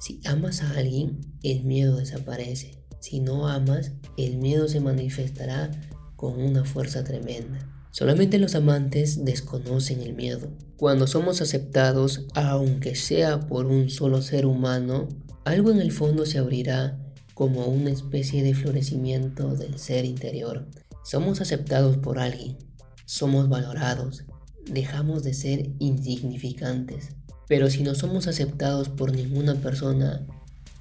Si 0.00 0.22
amas 0.24 0.62
a 0.62 0.70
alguien, 0.78 1.20
el 1.42 1.64
miedo 1.64 1.98
desaparece. 1.98 2.78
Si 3.00 3.20
no 3.20 3.46
amas, 3.46 3.92
el 4.16 4.38
miedo 4.38 4.68
se 4.68 4.80
manifestará 4.80 5.70
con 6.16 6.40
una 6.40 6.64
fuerza 6.64 7.04
tremenda. 7.04 7.58
Solamente 7.90 8.38
los 8.38 8.54
amantes 8.54 9.24
desconocen 9.24 10.00
el 10.00 10.14
miedo. 10.14 10.48
Cuando 10.76 11.06
somos 11.06 11.40
aceptados, 11.40 12.26
aunque 12.34 12.96
sea 12.96 13.40
por 13.46 13.66
un 13.66 13.88
solo 13.88 14.20
ser 14.20 14.46
humano, 14.46 15.08
algo 15.44 15.70
en 15.70 15.80
el 15.80 15.92
fondo 15.92 16.26
se 16.26 16.38
abrirá 16.38 16.98
como 17.34 17.66
una 17.66 17.90
especie 17.90 18.42
de 18.42 18.54
florecimiento 18.54 19.54
del 19.54 19.78
ser 19.78 20.04
interior. 20.04 20.66
Somos 21.04 21.40
aceptados 21.40 21.98
por 21.98 22.18
alguien, 22.18 22.56
somos 23.04 23.48
valorados, 23.48 24.24
dejamos 24.64 25.22
de 25.22 25.34
ser 25.34 25.70
insignificantes. 25.78 27.10
Pero 27.46 27.68
si 27.70 27.82
no 27.82 27.94
somos 27.94 28.26
aceptados 28.26 28.88
por 28.88 29.14
ninguna 29.14 29.54
persona, 29.56 30.26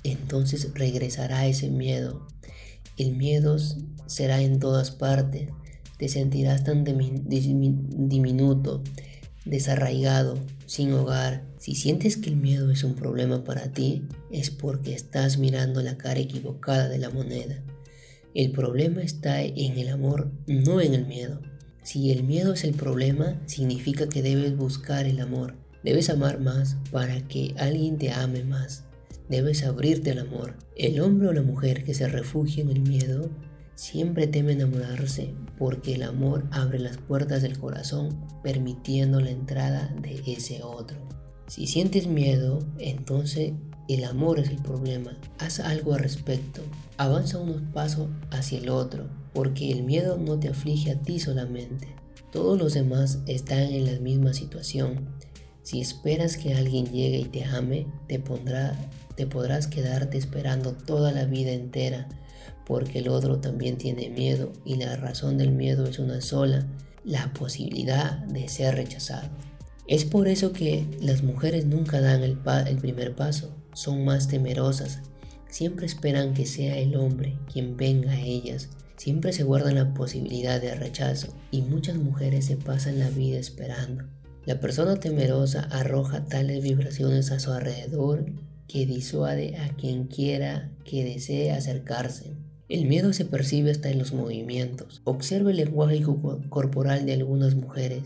entonces 0.04 0.74
regresará 0.74 1.46
ese 1.46 1.69
miedo. 1.69 2.26
El 2.97 3.15
miedo 3.15 3.58
será 4.06 4.41
en 4.41 4.60
todas 4.60 4.91
partes. 4.91 5.49
Te 5.97 6.10
sentirás 6.10 6.63
tan 6.63 6.84
diminuto, 6.84 8.84
desarraigado, 9.45 10.38
sin 10.65 10.93
hogar, 10.93 11.43
si 11.63 11.75
sientes 11.75 12.17
que 12.17 12.29
el 12.29 12.36
miedo 12.36 12.71
es 12.71 12.84
un 12.84 12.93
problema 12.93 13.45
para 13.45 13.71
ti, 13.71 14.03
es 14.29 14.51
porque 14.51 14.93
estás 14.93 15.38
mirando 15.38 15.82
la 15.82 15.97
cara 15.97 16.19
equivocada 16.19 16.89
de 16.89 16.97
la 16.97 17.10
moneda. 17.10 17.63
El 18.34 18.51
problema 18.51 19.01
está 19.01 19.41
en 19.41 19.77
el 19.77 19.88
amor, 19.88 20.29
no 20.45 20.82
en 20.82 20.93
el 20.93 21.06
miedo. 21.06 21.39
Si 21.82 22.12
el 22.12 22.23
miedo 22.23 22.51
es 22.51 22.65
el 22.65 22.73
problema, 22.73 23.41
significa 23.45 24.10
que 24.10 24.21
debes 24.21 24.58
buscar 24.58 25.06
el 25.06 25.21
amor. 25.21 25.56
Debes 25.86 26.10
amar 26.10 26.41
más 26.41 26.75
para 26.91 27.25
que 27.29 27.56
alguien 27.58 27.97
te 27.97 28.12
ame 28.12 28.43
más. 28.43 28.84
Debes 29.29 29.63
abrirte 29.63 30.12
al 30.12 30.19
amor. 30.19 30.55
El 30.75 30.99
hombre 31.01 31.27
o 31.27 31.33
la 31.33 31.41
mujer 31.41 31.83
que 31.83 31.93
se 31.93 32.07
refugia 32.07 32.63
en 32.63 32.69
el 32.69 32.81
miedo 32.81 33.29
siempre 33.75 34.27
teme 34.27 34.53
enamorarse 34.53 35.33
porque 35.57 35.95
el 35.95 36.03
amor 36.03 36.45
abre 36.51 36.79
las 36.79 36.97
puertas 36.97 37.41
del 37.41 37.57
corazón 37.57 38.25
permitiendo 38.43 39.19
la 39.19 39.31
entrada 39.31 39.93
de 40.01 40.21
ese 40.25 40.62
otro. 40.63 40.97
Si 41.47 41.67
sientes 41.67 42.07
miedo, 42.07 42.59
entonces 42.79 43.53
el 43.89 44.05
amor 44.05 44.39
es 44.39 44.49
el 44.49 44.62
problema. 44.62 45.17
Haz 45.39 45.59
algo 45.59 45.93
al 45.93 45.99
respecto. 45.99 46.62
Avanza 46.97 47.39
unos 47.39 47.62
pasos 47.73 48.07
hacia 48.31 48.59
el 48.59 48.69
otro, 48.69 49.09
porque 49.33 49.71
el 49.71 49.83
miedo 49.83 50.17
no 50.17 50.39
te 50.39 50.49
aflige 50.49 50.91
a 50.91 51.01
ti 51.01 51.19
solamente. 51.19 51.88
Todos 52.31 52.57
los 52.57 52.73
demás 52.73 53.19
están 53.27 53.59
en 53.59 53.86
la 53.86 53.99
misma 53.99 54.33
situación. 54.33 55.09
Si 55.63 55.81
esperas 55.81 56.38
que 56.38 56.53
alguien 56.53 56.86
llegue 56.86 57.19
y 57.19 57.25
te 57.25 57.43
ame, 57.43 57.88
te, 58.07 58.19
pondrá, 58.19 58.75
te 59.15 59.28
podrás 59.28 59.67
quedarte 59.67 60.17
esperando 60.17 60.73
toda 60.73 61.12
la 61.12 61.26
vida 61.26 61.52
entera, 61.52 62.08
porque 62.65 62.99
el 62.99 63.10
otro 63.10 63.39
también 63.39 63.78
tiene 63.78 64.10
miedo 64.10 64.52
y 64.65 64.76
la 64.76 64.95
razón 64.95 65.38
del 65.38 65.52
miedo 65.52 65.86
es 65.86 65.99
una 65.99 66.21
sola, 66.21 66.65
la 67.04 67.34
posibilidad 67.34 68.19
de 68.19 68.47
ser 68.47 68.76
rechazado. 68.76 69.30
Es 69.88 70.06
por 70.06 70.28
eso 70.28 70.54
que 70.54 70.88
las 71.02 71.23
mujeres 71.23 71.65
nunca 71.65 71.99
dan 71.99 72.23
el, 72.23 72.39
el 72.67 72.78
primer 72.78 73.15
paso, 73.15 73.54
son 73.73 74.06
más 74.06 74.28
temerosas, 74.28 75.02
siempre 75.49 75.86
esperan 75.86 76.34
que 76.34 76.45
sea 76.45 76.78
el 76.78 76.95
hombre 76.95 77.38
quien 77.52 77.76
venga 77.76 78.13
a 78.13 78.21
ellas, 78.21 78.69
siempre 78.95 79.34
se 79.34 79.43
guardan 79.43 79.76
la 79.76 79.93
posibilidad 79.93 80.62
de 80.62 80.73
rechazo 80.76 81.36
y 81.52 81.62
muchas 81.62 81.97
mujeres 81.97 82.45
se 82.45 82.56
pasan 82.56 82.99
la 82.99 83.10
vida 83.10 83.38
esperando. 83.38 84.06
La 84.45 84.60
persona 84.60 84.99
temerosa 84.99 85.67
arroja 85.71 86.26
tales 86.26 86.63
vibraciones 86.63 87.32
a 87.32 87.39
su 87.39 87.52
alrededor 87.52 88.26
que 88.73 88.88
disuade 88.88 89.55
a 89.57 89.69
quien 89.75 90.07
quiera 90.07 90.71
que 90.83 91.03
desee 91.05 91.51
acercarse. 91.51 92.31
El 92.69 92.88
miedo 92.88 93.13
se 93.13 93.23
percibe 93.23 93.69
hasta 93.69 93.91
en 93.91 93.99
los 93.99 94.13
movimientos. 94.13 95.03
Observa 95.03 95.51
el 95.51 95.57
lenguaje 95.57 96.01
corporal 96.49 97.05
de 97.05 97.13
algunas 97.13 97.53
mujeres. 97.53 98.01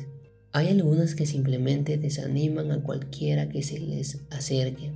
Hay 0.51 0.67
algunas 0.67 1.15
que 1.15 1.25
simplemente 1.25 1.97
desaniman 1.97 2.73
a 2.73 2.83
cualquiera 2.83 3.47
que 3.47 3.63
se 3.63 3.79
les 3.79 4.19
acerque. 4.29 4.91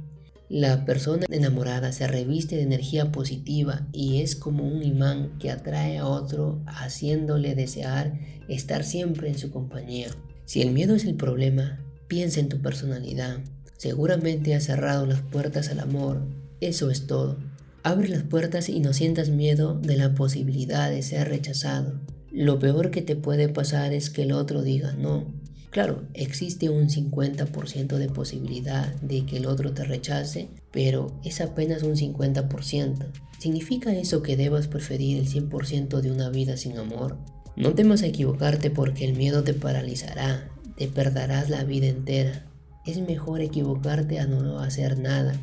La 0.49 0.83
persona 0.83 1.25
enamorada 1.29 1.93
se 1.93 2.05
reviste 2.05 2.57
de 2.57 2.63
energía 2.63 3.13
positiva 3.13 3.87
y 3.93 4.19
es 4.21 4.35
como 4.35 4.67
un 4.67 4.83
imán 4.83 5.37
que 5.39 5.51
atrae 5.51 5.99
a 5.99 6.05
otro 6.05 6.61
haciéndole 6.65 7.55
desear 7.55 8.19
estar 8.49 8.83
siempre 8.83 9.29
en 9.29 9.37
su 9.37 9.51
compañía. 9.51 10.09
Si 10.43 10.61
el 10.61 10.71
miedo 10.71 10.95
es 10.95 11.05
el 11.05 11.15
problema, 11.15 11.79
piensa 12.09 12.41
en 12.41 12.49
tu 12.49 12.61
personalidad. 12.61 13.39
Seguramente 13.81 14.53
has 14.53 14.65
cerrado 14.65 15.07
las 15.07 15.21
puertas 15.21 15.69
al 15.69 15.79
amor. 15.79 16.21
Eso 16.59 16.91
es 16.91 17.07
todo. 17.07 17.37
Abre 17.81 18.09
las 18.09 18.21
puertas 18.21 18.69
y 18.69 18.79
no 18.79 18.93
sientas 18.93 19.29
miedo 19.29 19.73
de 19.73 19.97
la 19.97 20.13
posibilidad 20.13 20.91
de 20.91 21.01
ser 21.01 21.29
rechazado. 21.29 21.99
Lo 22.31 22.59
peor 22.59 22.91
que 22.91 23.01
te 23.01 23.15
puede 23.15 23.49
pasar 23.49 23.91
es 23.91 24.11
que 24.11 24.21
el 24.21 24.33
otro 24.33 24.61
diga 24.61 24.93
no, 24.93 25.25
Claro, 25.71 26.03
existe 26.13 26.69
un 26.69 26.89
50% 26.89 27.97
de 27.97 28.07
posibilidad 28.07 28.93
de 29.01 29.25
que 29.25 29.37
el 29.37 29.47
otro 29.47 29.73
te 29.73 29.83
rechace, 29.83 30.49
pero 30.71 31.19
es 31.23 31.41
apenas 31.41 31.81
un 31.81 31.95
50%. 31.95 33.07
¿Significa 33.39 33.95
eso 33.95 34.21
que 34.21 34.37
debas 34.37 34.67
preferir 34.67 35.17
el 35.17 35.27
100% 35.27 36.01
de 36.01 36.11
una 36.11 36.29
vida 36.29 36.55
sin 36.55 36.77
amor? 36.77 37.17
No 37.55 37.73
temas 37.73 38.03
a 38.03 38.07
equivocarte 38.07 38.69
porque 38.69 39.05
el 39.05 39.17
miedo 39.17 39.43
te 39.43 39.55
paralizará, 39.55 40.51
te 40.77 40.87
perderás 40.87 41.49
la 41.49 41.63
vida 41.63 41.87
entera. 41.87 42.50
Es 42.85 42.97
mejor 42.99 43.41
equivocarte 43.41 44.19
a 44.19 44.25
no 44.25 44.59
hacer 44.59 44.97
nada. 44.97 45.33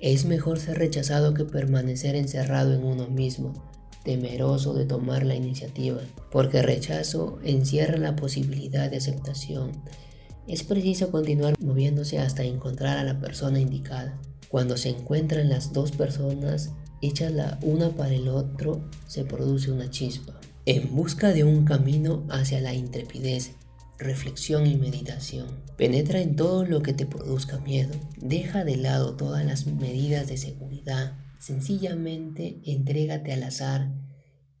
Es 0.00 0.24
mejor 0.24 0.58
ser 0.58 0.78
rechazado 0.78 1.34
que 1.34 1.44
permanecer 1.44 2.16
encerrado 2.16 2.74
en 2.74 2.84
uno 2.84 3.06
mismo 3.06 3.52
temeroso 4.04 4.74
de 4.74 4.86
tomar 4.86 5.24
la 5.24 5.34
iniciativa, 5.34 6.00
porque 6.30 6.62
rechazo 6.62 7.38
encierra 7.44 7.98
la 7.98 8.16
posibilidad 8.16 8.90
de 8.90 8.96
aceptación. 8.96 9.72
Es 10.46 10.62
preciso 10.64 11.10
continuar 11.10 11.54
moviéndose 11.60 12.18
hasta 12.18 12.42
encontrar 12.42 12.98
a 12.98 13.04
la 13.04 13.20
persona 13.20 13.60
indicada. 13.60 14.18
Cuando 14.48 14.76
se 14.76 14.88
encuentran 14.88 15.48
las 15.48 15.72
dos 15.72 15.92
personas 15.92 16.70
hechas 17.02 17.30
la 17.32 17.58
una 17.62 17.90
para 17.90 18.14
el 18.14 18.28
otro, 18.28 18.88
se 19.06 19.24
produce 19.24 19.70
una 19.70 19.90
chispa. 19.90 20.40
En 20.66 20.94
busca 20.94 21.32
de 21.32 21.44
un 21.44 21.64
camino 21.64 22.24
hacia 22.30 22.60
la 22.60 22.74
intrepidez, 22.74 23.52
reflexión 24.00 24.66
y 24.66 24.76
meditación. 24.76 25.46
Penetra 25.76 26.20
en 26.20 26.34
todo 26.34 26.64
lo 26.64 26.82
que 26.82 26.92
te 26.92 27.06
produzca 27.06 27.58
miedo. 27.60 27.94
Deja 28.16 28.64
de 28.64 28.76
lado 28.76 29.16
todas 29.16 29.44
las 29.44 29.66
medidas 29.66 30.26
de 30.26 30.36
seguridad 30.36 31.14
Sencillamente 31.40 32.60
entrégate 32.66 33.32
al 33.32 33.42
azar. 33.44 33.90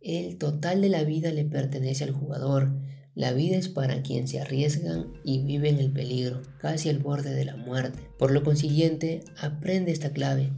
El 0.00 0.38
total 0.38 0.80
de 0.80 0.88
la 0.88 1.04
vida 1.04 1.30
le 1.30 1.44
pertenece 1.44 2.04
al 2.04 2.12
jugador. 2.12 2.72
La 3.14 3.34
vida 3.34 3.58
es 3.58 3.68
para 3.68 4.00
quien 4.00 4.26
se 4.26 4.40
arriesgan 4.40 5.12
y 5.22 5.42
viven 5.44 5.78
el 5.78 5.92
peligro, 5.92 6.40
casi 6.58 6.88
al 6.88 6.98
borde 6.98 7.34
de 7.34 7.44
la 7.44 7.56
muerte. 7.56 8.00
Por 8.18 8.30
lo 8.30 8.42
consiguiente, 8.42 9.20
aprende 9.38 9.92
esta 9.92 10.12
clave. 10.12 10.54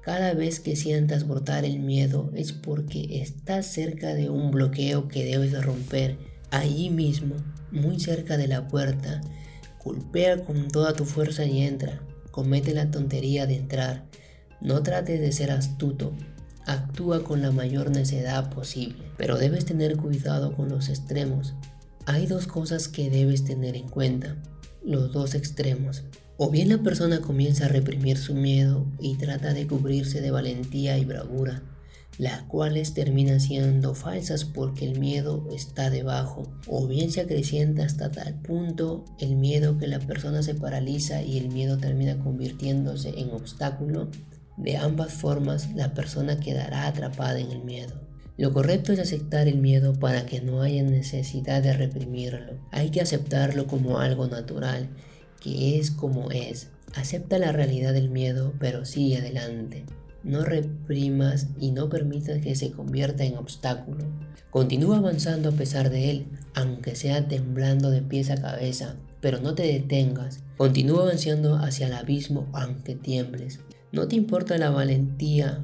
Cada 0.00 0.32
vez 0.32 0.60
que 0.60 0.76
sientas 0.76 1.26
brotar 1.26 1.64
el 1.64 1.80
miedo 1.80 2.30
es 2.36 2.52
porque 2.52 3.20
estás 3.20 3.66
cerca 3.66 4.14
de 4.14 4.30
un 4.30 4.52
bloqueo 4.52 5.08
que 5.08 5.24
debes 5.24 5.60
romper. 5.60 6.18
Allí 6.52 6.88
mismo, 6.88 7.34
muy 7.74 8.00
cerca 8.00 8.36
de 8.36 8.48
la 8.48 8.68
puerta, 8.68 9.20
golpea 9.84 10.44
con 10.44 10.68
toda 10.68 10.94
tu 10.94 11.04
fuerza 11.04 11.44
y 11.44 11.62
entra. 11.62 12.00
Comete 12.30 12.72
la 12.72 12.90
tontería 12.90 13.46
de 13.46 13.56
entrar. 13.56 14.04
No 14.60 14.82
trates 14.82 15.20
de 15.20 15.32
ser 15.32 15.50
astuto, 15.50 16.12
actúa 16.66 17.22
con 17.22 17.42
la 17.42 17.50
mayor 17.50 17.90
necedad 17.90 18.50
posible, 18.50 19.04
pero 19.16 19.36
debes 19.36 19.66
tener 19.66 19.96
cuidado 19.96 20.54
con 20.56 20.68
los 20.68 20.88
extremos. 20.88 21.54
Hay 22.06 22.26
dos 22.26 22.46
cosas 22.46 22.88
que 22.88 23.10
debes 23.10 23.44
tener 23.44 23.76
en 23.76 23.88
cuenta, 23.88 24.36
los 24.82 25.12
dos 25.12 25.34
extremos. 25.34 26.04
O 26.36 26.50
bien 26.50 26.68
la 26.68 26.78
persona 26.78 27.20
comienza 27.20 27.66
a 27.66 27.68
reprimir 27.68 28.16
su 28.16 28.34
miedo 28.34 28.86
y 28.98 29.16
trata 29.16 29.54
de 29.54 29.66
cubrirse 29.66 30.20
de 30.20 30.30
valentía 30.30 30.98
y 30.98 31.04
bravura, 31.04 31.62
las 32.18 32.42
cuales 32.42 32.94
terminan 32.94 33.40
siendo 33.40 33.94
falsas 33.94 34.44
porque 34.44 34.84
el 34.84 34.98
miedo 34.98 35.48
está 35.52 35.90
debajo, 35.90 36.52
o 36.66 36.86
bien 36.86 37.10
se 37.10 37.22
acrecienta 37.22 37.84
hasta 37.84 38.10
tal 38.10 38.34
punto 38.40 39.04
el 39.18 39.36
miedo 39.36 39.78
que 39.78 39.88
la 39.88 39.98
persona 39.98 40.42
se 40.42 40.54
paraliza 40.54 41.22
y 41.22 41.38
el 41.38 41.48
miedo 41.48 41.78
termina 41.78 42.18
convirtiéndose 42.18 43.18
en 43.18 43.30
obstáculo 43.30 44.10
de 44.56 44.76
ambas 44.76 45.12
formas, 45.12 45.74
la 45.74 45.94
persona 45.94 46.38
quedará 46.38 46.86
atrapada 46.86 47.40
en 47.40 47.50
el 47.50 47.64
miedo. 47.64 48.00
Lo 48.36 48.52
correcto 48.52 48.92
es 48.92 48.98
aceptar 48.98 49.48
el 49.48 49.58
miedo 49.58 49.94
para 49.94 50.26
que 50.26 50.40
no 50.40 50.62
haya 50.62 50.82
necesidad 50.82 51.62
de 51.62 51.72
reprimirlo. 51.72 52.58
Hay 52.70 52.90
que 52.90 53.00
aceptarlo 53.00 53.66
como 53.66 53.98
algo 53.98 54.26
natural, 54.26 54.88
que 55.40 55.78
es 55.78 55.90
como 55.90 56.30
es. 56.30 56.68
Acepta 56.94 57.38
la 57.38 57.52
realidad 57.52 57.92
del 57.92 58.10
miedo, 58.10 58.52
pero 58.58 58.84
sigue 58.84 59.18
adelante. 59.18 59.84
No 60.24 60.42
reprimas 60.42 61.48
y 61.60 61.70
no 61.70 61.90
permitas 61.90 62.40
que 62.40 62.56
se 62.56 62.72
convierta 62.72 63.24
en 63.24 63.36
obstáculo. 63.36 64.04
Continúa 64.50 64.96
avanzando 64.96 65.50
a 65.50 65.52
pesar 65.52 65.90
de 65.90 66.10
él, 66.10 66.26
aunque 66.54 66.96
sea 66.96 67.28
temblando 67.28 67.90
de 67.90 68.00
pies 68.00 68.30
a 68.30 68.40
cabeza, 68.40 68.96
pero 69.20 69.40
no 69.40 69.54
te 69.54 69.64
detengas. 69.64 70.40
Continúa 70.56 71.02
avanzando 71.02 71.56
hacia 71.56 71.88
el 71.88 71.92
abismo 71.92 72.48
aunque 72.52 72.94
tiembles. 72.94 73.60
No 73.92 74.08
te 74.08 74.16
importa 74.16 74.56
la 74.56 74.70
valentía, 74.70 75.60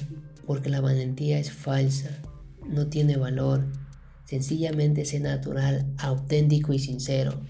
porque 0.46 0.68
la 0.68 0.80
valentía 0.80 1.38
es 1.38 1.50
falsa, 1.50 2.10
no 2.68 2.88
tiene 2.88 3.16
valor. 3.16 3.66
Sencillamente 4.24 5.04
sé 5.04 5.20
natural, 5.20 5.86
auténtico 5.98 6.72
y 6.72 6.78
sincero. 6.78 7.40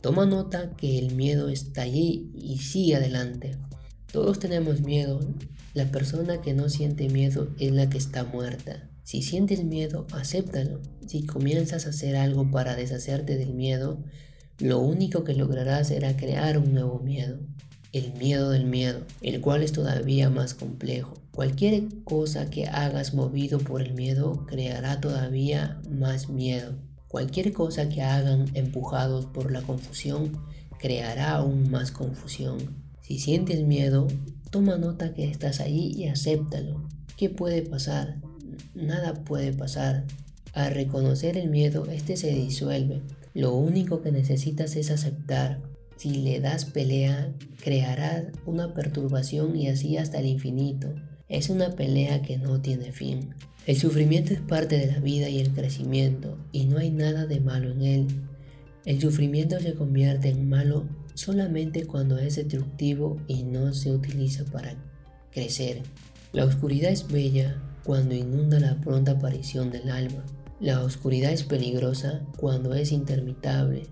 Toma 0.00 0.24
nota 0.24 0.70
que 0.76 0.98
el 0.98 1.14
miedo 1.14 1.48
está 1.48 1.82
allí 1.82 2.30
y 2.34 2.58
sigue 2.58 2.96
adelante. 2.96 3.58
Todos 4.12 4.38
tenemos 4.38 4.80
miedo. 4.80 5.20
La 5.74 5.90
persona 5.90 6.40
que 6.40 6.54
no 6.54 6.68
siente 6.68 7.08
miedo 7.08 7.48
es 7.58 7.72
la 7.72 7.88
que 7.88 7.98
está 7.98 8.24
muerta. 8.24 8.88
Si 9.04 9.22
sientes 9.22 9.64
miedo, 9.64 10.06
acéptalo. 10.12 10.80
Si 11.06 11.26
comienzas 11.26 11.86
a 11.86 11.90
hacer 11.90 12.16
algo 12.16 12.50
para 12.50 12.76
deshacerte 12.76 13.36
del 13.36 13.54
miedo, 13.54 14.02
lo 14.58 14.78
único 14.78 15.24
que 15.24 15.34
lograrás 15.34 15.88
será 15.88 16.16
crear 16.16 16.58
un 16.58 16.74
nuevo 16.74 17.00
miedo 17.00 17.38
el 17.92 18.12
miedo 18.12 18.50
del 18.50 18.66
miedo, 18.66 19.00
el 19.20 19.40
cual 19.40 19.62
es 19.62 19.72
todavía 19.72 20.30
más 20.30 20.54
complejo. 20.54 21.14
Cualquier 21.32 21.88
cosa 22.04 22.48
que 22.50 22.66
hagas 22.66 23.14
movido 23.14 23.58
por 23.58 23.82
el 23.82 23.94
miedo 23.94 24.46
creará 24.46 25.00
todavía 25.00 25.80
más 25.90 26.28
miedo. 26.28 26.74
Cualquier 27.08 27.52
cosa 27.52 27.88
que 27.88 28.02
hagan 28.02 28.46
empujados 28.54 29.26
por 29.26 29.50
la 29.50 29.62
confusión 29.62 30.40
creará 30.78 31.32
aún 31.32 31.70
más 31.70 31.90
confusión. 31.90 32.89
Si 33.10 33.18
sientes 33.18 33.66
miedo, 33.66 34.06
toma 34.50 34.78
nota 34.78 35.14
que 35.14 35.28
estás 35.28 35.58
ahí 35.58 35.92
y 35.96 36.06
acéptalo. 36.06 36.86
¿Qué 37.16 37.28
puede 37.28 37.62
pasar? 37.62 38.20
Nada 38.72 39.24
puede 39.24 39.52
pasar. 39.52 40.04
Al 40.52 40.72
reconocer 40.74 41.36
el 41.36 41.50
miedo, 41.50 41.86
este 41.86 42.16
se 42.16 42.32
disuelve. 42.32 43.02
Lo 43.34 43.52
único 43.56 44.00
que 44.00 44.12
necesitas 44.12 44.76
es 44.76 44.92
aceptar. 44.92 45.60
Si 45.96 46.22
le 46.22 46.38
das 46.38 46.66
pelea, 46.66 47.34
crearás 47.60 48.26
una 48.46 48.74
perturbación 48.74 49.56
y 49.56 49.66
así 49.66 49.96
hasta 49.96 50.20
el 50.20 50.26
infinito. 50.26 50.94
Es 51.28 51.50
una 51.50 51.72
pelea 51.72 52.22
que 52.22 52.38
no 52.38 52.60
tiene 52.60 52.92
fin. 52.92 53.34
El 53.66 53.76
sufrimiento 53.76 54.34
es 54.34 54.40
parte 54.40 54.78
de 54.78 54.86
la 54.86 55.00
vida 55.00 55.28
y 55.28 55.40
el 55.40 55.50
crecimiento, 55.50 56.38
y 56.52 56.66
no 56.66 56.78
hay 56.78 56.92
nada 56.92 57.26
de 57.26 57.40
malo 57.40 57.72
en 57.72 57.82
él. 57.82 58.06
El 58.84 59.00
sufrimiento 59.00 59.58
se 59.58 59.74
convierte 59.74 60.28
en 60.28 60.48
malo 60.48 60.86
solamente 61.14 61.86
cuando 61.86 62.18
es 62.18 62.36
destructivo 62.36 63.20
y 63.26 63.42
no 63.42 63.72
se 63.72 63.92
utiliza 63.92 64.44
para 64.44 64.74
crecer. 65.30 65.82
La 66.32 66.44
oscuridad 66.44 66.90
es 66.90 67.06
bella 67.08 67.60
cuando 67.84 68.14
inunda 68.14 68.60
la 68.60 68.80
pronta 68.80 69.12
aparición 69.12 69.70
del 69.70 69.90
alma. 69.90 70.24
La 70.60 70.82
oscuridad 70.82 71.32
es 71.32 71.42
peligrosa 71.42 72.20
cuando 72.36 72.74
es 72.74 72.92
intermitable 72.92 73.84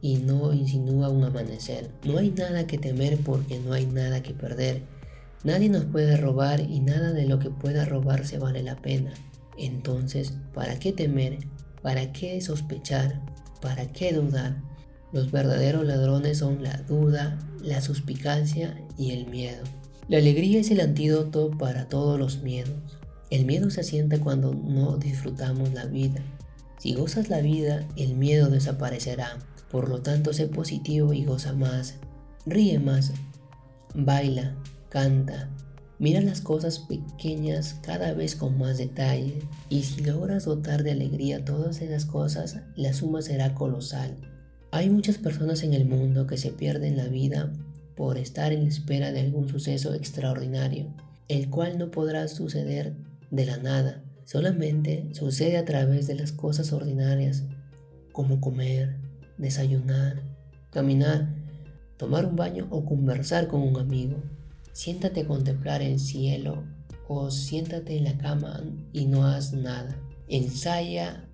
y 0.00 0.16
no 0.16 0.52
insinúa 0.52 1.08
un 1.08 1.24
amanecer. 1.24 1.90
No 2.04 2.18
hay 2.18 2.30
nada 2.30 2.66
que 2.66 2.78
temer 2.78 3.18
porque 3.18 3.58
no 3.58 3.72
hay 3.72 3.86
nada 3.86 4.22
que 4.22 4.34
perder. 4.34 4.82
Nadie 5.44 5.68
nos 5.68 5.84
puede 5.84 6.16
robar 6.16 6.60
y 6.60 6.80
nada 6.80 7.12
de 7.12 7.26
lo 7.26 7.38
que 7.38 7.50
pueda 7.50 7.84
robarse 7.84 8.38
vale 8.38 8.62
la 8.62 8.76
pena. 8.76 9.12
Entonces, 9.58 10.34
¿para 10.54 10.78
qué 10.78 10.92
temer? 10.92 11.38
¿Para 11.82 12.12
qué 12.12 12.40
sospechar? 12.40 13.20
¿Para 13.60 13.92
qué 13.92 14.12
dudar? 14.12 14.56
Los 15.16 15.30
verdaderos 15.30 15.86
ladrones 15.86 16.36
son 16.36 16.62
la 16.62 16.76
duda, 16.86 17.38
la 17.62 17.80
suspicacia 17.80 18.78
y 18.98 19.12
el 19.12 19.26
miedo. 19.28 19.64
La 20.08 20.18
alegría 20.18 20.60
es 20.60 20.70
el 20.70 20.78
antídoto 20.78 21.52
para 21.52 21.88
todos 21.88 22.18
los 22.18 22.42
miedos. 22.42 22.98
El 23.30 23.46
miedo 23.46 23.70
se 23.70 23.80
asienta 23.80 24.20
cuando 24.20 24.52
no 24.52 24.98
disfrutamos 24.98 25.72
la 25.72 25.86
vida. 25.86 26.20
Si 26.76 26.92
gozas 26.92 27.30
la 27.30 27.40
vida, 27.40 27.88
el 27.96 28.14
miedo 28.14 28.50
desaparecerá. 28.50 29.38
Por 29.70 29.88
lo 29.88 30.02
tanto, 30.02 30.34
sé 30.34 30.48
positivo 30.48 31.14
y 31.14 31.24
goza 31.24 31.54
más. 31.54 31.94
Ríe 32.44 32.78
más. 32.78 33.14
Baila, 33.94 34.54
canta. 34.90 35.48
Mira 35.98 36.20
las 36.20 36.42
cosas 36.42 36.78
pequeñas 36.80 37.80
cada 37.80 38.12
vez 38.12 38.36
con 38.36 38.58
más 38.58 38.76
detalle. 38.76 39.38
Y 39.70 39.84
si 39.84 40.04
logras 40.04 40.44
dotar 40.44 40.82
de 40.82 40.90
alegría 40.90 41.42
todas 41.42 41.80
esas 41.80 42.04
cosas, 42.04 42.58
la 42.76 42.92
suma 42.92 43.22
será 43.22 43.54
colosal. 43.54 44.35
Hay 44.76 44.90
muchas 44.90 45.16
personas 45.16 45.62
en 45.62 45.72
el 45.72 45.86
mundo 45.86 46.26
que 46.26 46.36
se 46.36 46.50
pierden 46.50 46.98
la 46.98 47.08
vida 47.08 47.50
por 47.96 48.18
estar 48.18 48.52
en 48.52 48.66
espera 48.66 49.10
de 49.10 49.20
algún 49.20 49.48
suceso 49.48 49.94
extraordinario, 49.94 50.92
el 51.28 51.48
cual 51.48 51.78
no 51.78 51.90
podrá 51.90 52.28
suceder 52.28 52.94
de 53.30 53.46
la 53.46 53.56
nada, 53.56 54.04
solamente 54.26 55.08
sucede 55.12 55.56
a 55.56 55.64
través 55.64 56.06
de 56.06 56.16
las 56.16 56.30
cosas 56.30 56.74
ordinarias, 56.74 57.44
como 58.12 58.38
comer, 58.38 58.98
desayunar, 59.38 60.20
caminar, 60.70 61.34
tomar 61.96 62.26
un 62.26 62.36
baño 62.36 62.66
o 62.68 62.84
conversar 62.84 63.48
con 63.48 63.62
un 63.62 63.78
amigo. 63.80 64.22
Siéntate 64.74 65.22
a 65.22 65.26
contemplar 65.26 65.80
el 65.80 65.98
cielo 65.98 66.64
o 67.08 67.30
siéntate 67.30 67.96
en 67.96 68.04
la 68.04 68.18
cama 68.18 68.62
y 68.92 69.06
no 69.06 69.24
haz 69.24 69.54
nada. 69.54 69.96
Ensaya 70.28 71.25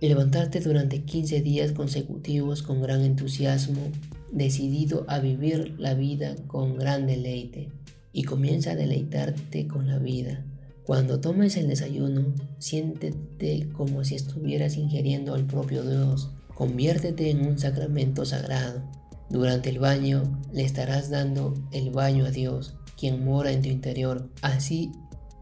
levantarte 0.00 0.60
durante 0.60 1.02
15 1.02 1.40
días 1.40 1.72
consecutivos 1.72 2.62
con 2.62 2.80
gran 2.82 3.02
entusiasmo, 3.02 3.80
decidido 4.32 5.04
a 5.08 5.18
vivir 5.18 5.74
la 5.78 5.94
vida 5.94 6.36
con 6.46 6.76
gran 6.76 7.06
deleite 7.06 7.70
y 8.12 8.24
comienza 8.24 8.72
a 8.72 8.76
deleitarte 8.76 9.66
con 9.66 9.88
la 9.88 9.98
vida. 9.98 10.44
Cuando 10.84 11.20
tomes 11.20 11.56
el 11.56 11.68
desayuno, 11.68 12.34
siéntete 12.58 13.68
como 13.72 14.04
si 14.04 14.14
estuvieras 14.14 14.76
ingiriendo 14.76 15.34
al 15.34 15.46
propio 15.46 15.82
Dios. 15.82 16.30
Conviértete 16.54 17.30
en 17.30 17.46
un 17.46 17.58
sacramento 17.58 18.24
sagrado. 18.24 18.82
Durante 19.28 19.68
el 19.68 19.78
baño 19.78 20.40
le 20.52 20.62
estarás 20.64 21.10
dando 21.10 21.52
el 21.72 21.90
baño 21.90 22.24
a 22.24 22.30
Dios, 22.30 22.74
quien 22.96 23.22
mora 23.24 23.52
en 23.52 23.60
tu 23.60 23.68
interior. 23.68 24.30
Así, 24.40 24.90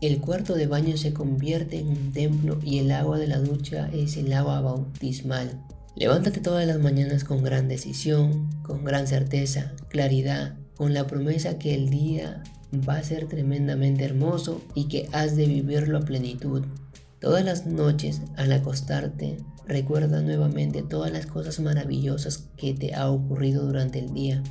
el 0.00 0.20
cuarto 0.20 0.54
de 0.54 0.66
baño 0.66 0.96
se 0.96 1.14
convierte 1.14 1.78
en 1.78 1.88
un 1.88 2.12
templo 2.12 2.58
y 2.62 2.78
el 2.78 2.90
agua 2.90 3.18
de 3.18 3.28
la 3.28 3.38
ducha 3.38 3.88
es 3.92 4.16
el 4.16 4.32
agua 4.32 4.60
bautismal. 4.60 5.62
Levántate 5.94 6.40
todas 6.40 6.66
las 6.66 6.78
mañanas 6.78 7.24
con 7.24 7.42
gran 7.42 7.68
decisión, 7.68 8.50
con 8.62 8.84
gran 8.84 9.06
certeza, 9.06 9.72
claridad, 9.88 10.56
con 10.76 10.92
la 10.92 11.06
promesa 11.06 11.58
que 11.58 11.74
el 11.74 11.88
día 11.88 12.42
va 12.86 12.96
a 12.96 13.02
ser 13.02 13.26
tremendamente 13.26 14.04
hermoso 14.04 14.60
y 14.74 14.88
que 14.88 15.08
has 15.12 15.36
de 15.36 15.46
vivirlo 15.46 15.96
a 15.98 16.02
plenitud. 16.02 16.66
Todas 17.18 17.44
las 17.44 17.66
noches 17.66 18.20
al 18.36 18.52
acostarte, 18.52 19.38
recuerda 19.66 20.20
nuevamente 20.20 20.82
todas 20.82 21.10
las 21.10 21.24
cosas 21.24 21.60
maravillosas 21.60 22.50
que 22.58 22.74
te 22.74 22.94
ha 22.94 23.08
ocurrido 23.08 23.64
durante 23.64 23.98
el 23.98 24.12
día. 24.12 24.42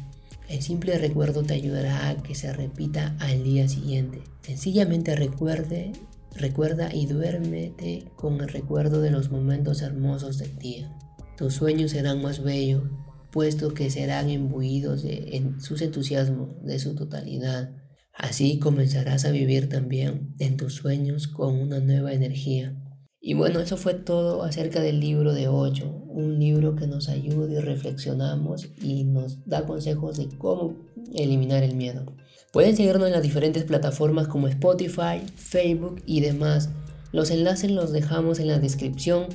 El 0.48 0.62
simple 0.62 0.98
recuerdo 0.98 1.44
te 1.44 1.56
ayudará 1.56 2.10
a 2.10 2.22
que 2.22 2.36
se 2.36 2.54
repita 2.54 3.16
al 3.20 3.44
día 3.44 3.68
siguiente. 3.68 4.22
Sencillamente 4.42 5.16
recuerde, 5.16 5.92
recuerda 6.36 6.94
y 6.94 7.08
duérmete 7.08 8.12
con 8.16 8.40
el 8.42 8.50
recuerdo 8.50 9.02
de 9.02 9.10
los 9.10 9.32
momentos 9.32 9.82
hermosos 9.82 10.38
del 10.38 10.56
día. 10.58 10.96
Tus 11.36 11.56
sueños 11.56 11.92
serán 11.92 12.22
más 12.22 12.44
bellos, 12.44 12.84
puesto 13.32 13.74
que 13.74 13.90
serán 13.90 14.30
imbuidos 14.30 15.02
de 15.02 15.36
en 15.36 15.60
sus 15.60 15.82
entusiasmos, 15.82 16.64
de 16.64 16.78
su 16.78 16.96
totalidad. 16.96 17.72
Así 18.14 18.60
comenzarás 18.60 19.26
a 19.26 19.32
vivir 19.32 19.68
también 19.68 20.36
en 20.40 20.58
tus 20.58 20.76
sueños 20.76 21.28
con 21.28 21.60
una 21.60 21.80
nueva 21.80 22.14
energía. 22.14 22.82
Y 23.28 23.34
bueno, 23.34 23.60
eso 23.60 23.76
fue 23.76 23.96
todo 23.96 24.44
acerca 24.44 24.82
del 24.82 25.00
libro 25.00 25.34
de 25.34 25.48
8, 25.48 26.04
un 26.10 26.38
libro 26.38 26.76
que 26.76 26.86
nos 26.86 27.10
ayuda 27.10 27.54
y 27.54 27.58
reflexionamos 27.58 28.68
y 28.84 29.04
nos 29.04 29.44
da 29.48 29.66
consejos 29.66 30.18
de 30.18 30.30
cómo 30.38 30.76
eliminar 31.12 31.64
el 31.64 31.74
miedo. 31.74 32.06
Pueden 32.54 32.78
seguirnos 32.78 33.08
en 33.08 33.14
las 33.14 33.24
diferentes 33.24 33.64
plataformas 33.64 34.28
como 34.28 34.48
Spotify, 34.48 35.24
Facebook 35.38 36.04
y 36.06 36.20
demás. 36.20 36.70
Los 37.12 37.32
enlaces 37.32 37.72
los 37.72 37.92
dejamos 37.92 38.40
en 38.40 38.46
la 38.46 38.60
descripción. 38.60 39.26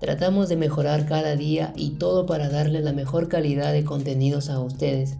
Tratamos 0.00 0.48
de 0.48 0.56
mejorar 0.56 1.04
cada 1.04 1.36
día 1.36 1.74
y 1.76 1.98
todo 1.98 2.24
para 2.24 2.48
darle 2.48 2.80
la 2.80 2.94
mejor 2.94 3.28
calidad 3.28 3.74
de 3.74 3.84
contenidos 3.84 4.48
a 4.48 4.58
ustedes. 4.60 5.18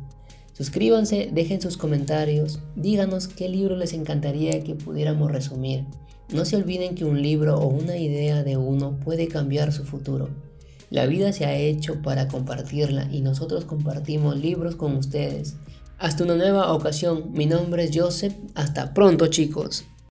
Suscríbanse, 0.54 1.28
dejen 1.30 1.60
sus 1.60 1.76
comentarios, 1.76 2.60
díganos 2.74 3.28
qué 3.28 3.50
libro 3.50 3.76
les 3.76 3.92
encantaría 3.92 4.64
que 4.64 4.76
pudiéramos 4.76 5.30
resumir. 5.30 5.84
No 6.34 6.44
se 6.44 6.56
olviden 6.56 6.96
que 6.96 7.04
un 7.04 7.22
libro 7.22 7.54
o 7.54 7.68
una 7.68 7.96
idea 7.96 8.42
de 8.42 8.56
uno 8.56 8.98
puede 8.98 9.28
cambiar 9.28 9.72
su 9.72 9.84
futuro. 9.84 10.30
La 10.90 11.06
vida 11.06 11.32
se 11.32 11.44
ha 11.44 11.54
hecho 11.54 12.02
para 12.02 12.26
compartirla 12.26 13.08
y 13.12 13.20
nosotros 13.20 13.64
compartimos 13.64 14.36
libros 14.36 14.74
con 14.74 14.96
ustedes. 14.96 15.54
Hasta 15.96 16.24
una 16.24 16.34
nueva 16.34 16.72
ocasión, 16.72 17.30
mi 17.30 17.46
nombre 17.46 17.84
es 17.84 17.92
Joseph, 17.94 18.34
hasta 18.56 18.92
pronto 18.92 19.28
chicos. 19.28 19.84